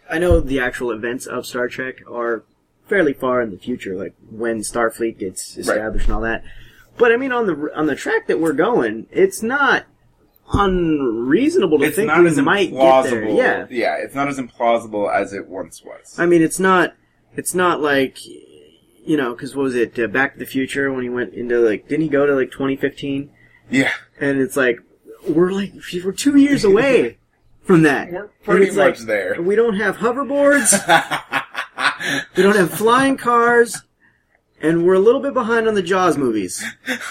[0.09, 2.45] I know the actual events of Star Trek are
[2.87, 6.43] fairly far in the future, like when Starfleet gets established and all that.
[6.99, 9.87] But I mean, on the on the track that we're going, it's not
[10.53, 13.29] unreasonable to it's think not we as might get implausible there.
[13.31, 16.95] Yeah, yeah it's not as implausible as it once was I mean, it's not
[17.37, 19.99] it's not like you know, because what was it?
[19.99, 22.51] Uh, Back to the Future when he went into like, didn't he go to like
[22.51, 23.31] 2015?
[23.71, 24.79] yeah And it's like
[25.29, 25.73] we're like
[26.05, 27.19] we're two years away
[27.63, 28.11] from that.
[28.11, 29.41] We're And pretty it's like, much there.
[29.41, 30.73] We don't have hoverboards.
[32.37, 33.83] we don't have flying cars.
[34.61, 36.65] And we're a little bit behind on the Jaws movies.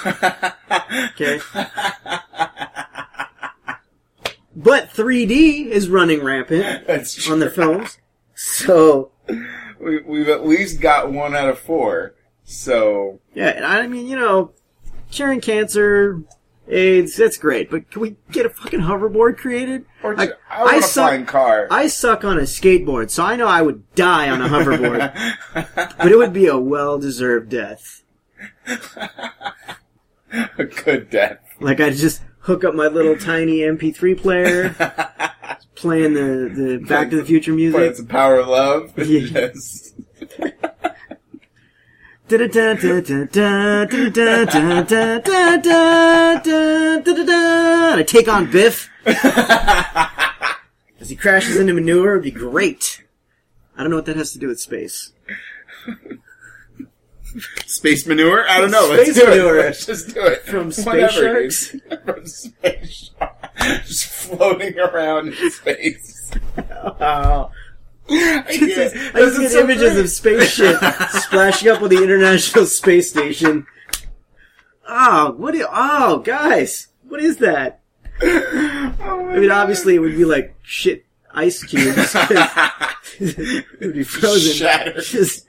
[0.06, 1.40] Okay.
[4.56, 8.00] But 3D is running rampant That's on the films.
[8.34, 9.12] So,
[9.80, 12.16] we, we've at least got one out of four.
[12.44, 14.54] So yeah, and I mean, you know,
[15.12, 16.22] curing cancer,
[16.70, 17.70] AIDS, that's great.
[17.72, 19.86] But can we get a fucking hoverboard created?
[20.04, 21.68] or Like, I want a suck- flying car.
[21.72, 25.14] I suck on a skateboard, so I know I would die on a hoverboard.
[25.98, 28.04] but it would be a well-deserved death.
[30.58, 31.40] a good death.
[31.60, 34.70] Like I'd just hook up my little tiny MP3 player,
[35.76, 37.82] playing the, the Back to the Future But music.
[37.82, 38.94] it's the power of love.
[38.98, 39.20] Yeah.
[39.50, 39.94] Yes.
[42.30, 43.88] I
[48.06, 48.90] take on Biff
[51.00, 52.14] as he crashes into manure.
[52.14, 53.04] It'd be great.
[53.78, 55.14] I don't know what that has to do with space.
[57.66, 58.50] Space manure?
[58.50, 58.90] I don't know.
[58.90, 59.60] Let's do manure.
[59.60, 59.66] it.
[59.66, 60.42] Let's just do it.
[60.44, 61.76] From space sharks?
[62.04, 63.88] From space sharks.
[63.88, 66.32] Just floating around in space.
[66.58, 67.52] Oh.
[68.10, 70.00] I I just get so images great.
[70.00, 70.78] of space shit
[71.10, 73.66] splashing up on the International Space Station.
[74.88, 75.56] Oh, what?
[75.56, 77.82] i- oh, guys, what is that?
[78.22, 79.58] Oh I mean, God.
[79.62, 82.16] obviously, it would be like shit ice cubes.
[83.20, 84.54] it would be frozen.
[84.54, 85.04] Shattered.
[85.04, 85.48] Just,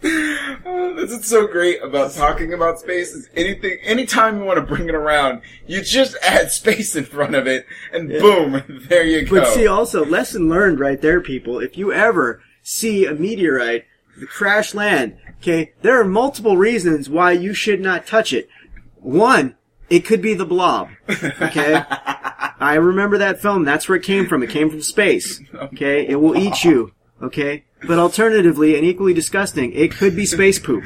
[0.00, 3.14] This is so great about talking about space.
[3.14, 7.34] Is anything, anytime you want to bring it around, you just add space in front
[7.34, 8.20] of it, and Yeah.
[8.20, 9.40] boom, there you go.
[9.40, 11.58] but see, also lesson learned right there, people.
[11.60, 13.84] If you ever see a meteorite
[14.28, 18.48] crash land, okay, there are multiple reasons why you should not touch it.
[18.96, 19.56] One,
[19.90, 20.88] it could be the blob.
[21.08, 21.82] Okay.
[22.60, 23.64] I remember that film.
[23.64, 24.42] That's where it came from.
[24.42, 25.40] It came from space.
[25.54, 26.06] Okay.
[26.06, 26.92] It will eat you.
[27.22, 27.64] Okay.
[27.86, 30.84] But alternatively, and equally disgusting, it could be space poop.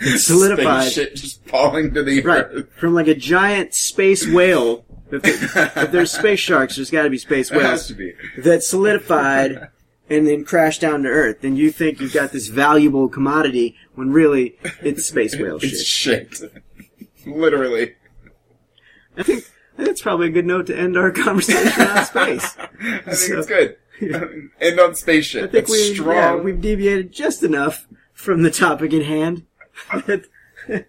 [0.00, 0.82] It's solidified.
[0.84, 2.44] Space shit just falling to the Right.
[2.50, 2.66] earth.
[2.76, 4.84] From like a giant space whale.
[5.10, 7.86] If, there's space sharks, there's gotta be space It has whales.
[7.88, 8.12] to be.
[8.38, 9.68] That solidified
[10.10, 11.44] and then crashed down to Earth.
[11.44, 16.34] And you think you've got this valuable commodity when really it's space whale It's shit.
[16.34, 16.52] shit.
[17.26, 17.94] Literally.
[19.16, 19.44] I think
[19.76, 22.56] that's probably a good note to end our conversation on space.
[22.58, 22.66] I
[23.00, 23.76] think So- it's good.
[24.60, 25.44] End on spaceship.
[25.44, 26.14] I think That's we strong.
[26.14, 29.44] yeah, we've deviated just enough from the topic in hand
[30.06, 30.24] that,
[30.68, 30.86] that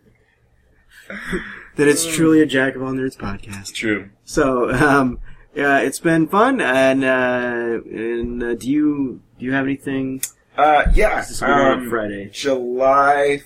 [1.78, 3.74] it's truly a Jack of all nerds podcast.
[3.74, 4.10] True.
[4.24, 5.20] So, um,
[5.54, 6.62] yeah, it's been fun.
[6.62, 10.22] And uh, and uh, do you do you have anything?
[10.58, 11.22] Uh, yeah.
[11.22, 12.30] This is um, Friday.
[12.32, 13.42] July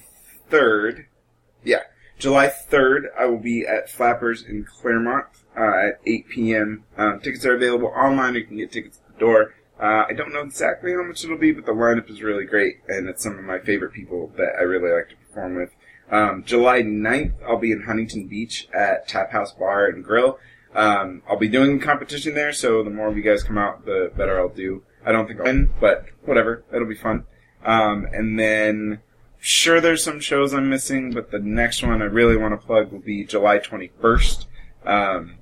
[0.52, 1.06] 3rd,
[1.64, 1.82] yeah,
[2.20, 5.26] July 3rd, I will be at Flappers in Claremont
[5.58, 6.84] uh, at 8 p.m.
[6.98, 8.36] Um, tickets are available online.
[8.36, 9.54] You can get tickets at door.
[9.80, 12.80] Uh, I don't know exactly how much it'll be, but the lineup is really great,
[12.88, 15.72] and it's some of my favorite people that I really like to perform with.
[16.12, 20.40] Um, July 9th, I'll be in Huntington Beach at Tap House Bar and Grill.
[20.76, 23.86] Um, I'll be doing a competition there, so the more of you guys come out,
[23.86, 24.84] the better I'll do.
[25.06, 26.64] I don't think I'll win, but whatever.
[26.74, 27.26] It'll be fun.
[27.64, 29.00] Um, and then,
[29.40, 32.92] sure, there's some shows I'm missing, but the next one I really want to plug
[32.92, 34.46] will be July 21st.
[34.86, 35.36] Um,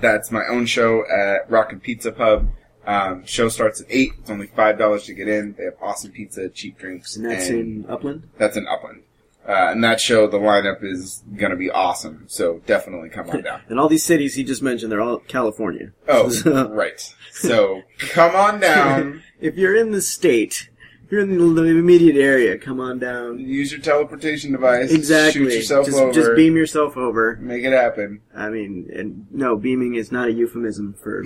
[0.00, 2.48] that's my own show at Rockin' Pizza Pub.
[2.86, 4.12] Um, show starts at 8.
[4.20, 5.54] It's only $5 to get in.
[5.58, 7.16] They have awesome pizza, cheap drinks.
[7.16, 8.28] And that's in Upland?
[8.38, 9.02] That's in Upland.
[9.46, 12.24] Uh, and that show, the lineup is going to be awesome.
[12.26, 13.60] So definitely come on down.
[13.68, 15.92] And all these cities he just mentioned, they're all California.
[16.08, 17.00] Oh, So- right.
[17.32, 19.22] So come on down.
[19.40, 20.68] if you're in the state,
[21.04, 23.38] if you're in the immediate area, come on down.
[23.38, 24.90] Use your teleportation device.
[24.92, 25.44] Exactly.
[25.44, 26.12] Shoot yourself just, over.
[26.12, 27.36] just beam yourself over.
[27.36, 28.22] Make it happen.
[28.34, 31.24] I mean, and no, beaming is not a euphemism for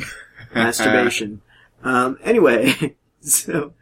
[0.55, 1.41] masturbation.
[1.83, 3.73] Um, anyway, so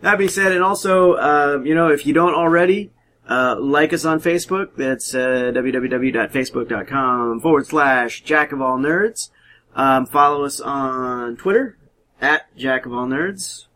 [0.00, 2.90] that being said, and also, uh, you know, if you don't already,
[3.30, 4.70] uh, like us on Facebook.
[4.76, 9.30] That's uh, www.facebook.com forward slash Jack of All Nerds.
[9.74, 11.78] Um, follow us on Twitter
[12.20, 13.66] at Jack of All Nerds.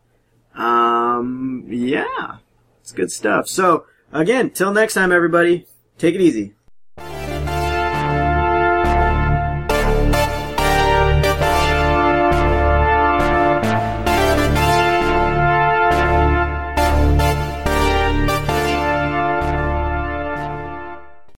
[0.53, 2.37] Um, yeah,
[2.81, 3.47] it's good stuff.
[3.47, 5.65] So again, till next time, everybody,
[5.97, 6.53] take it easy.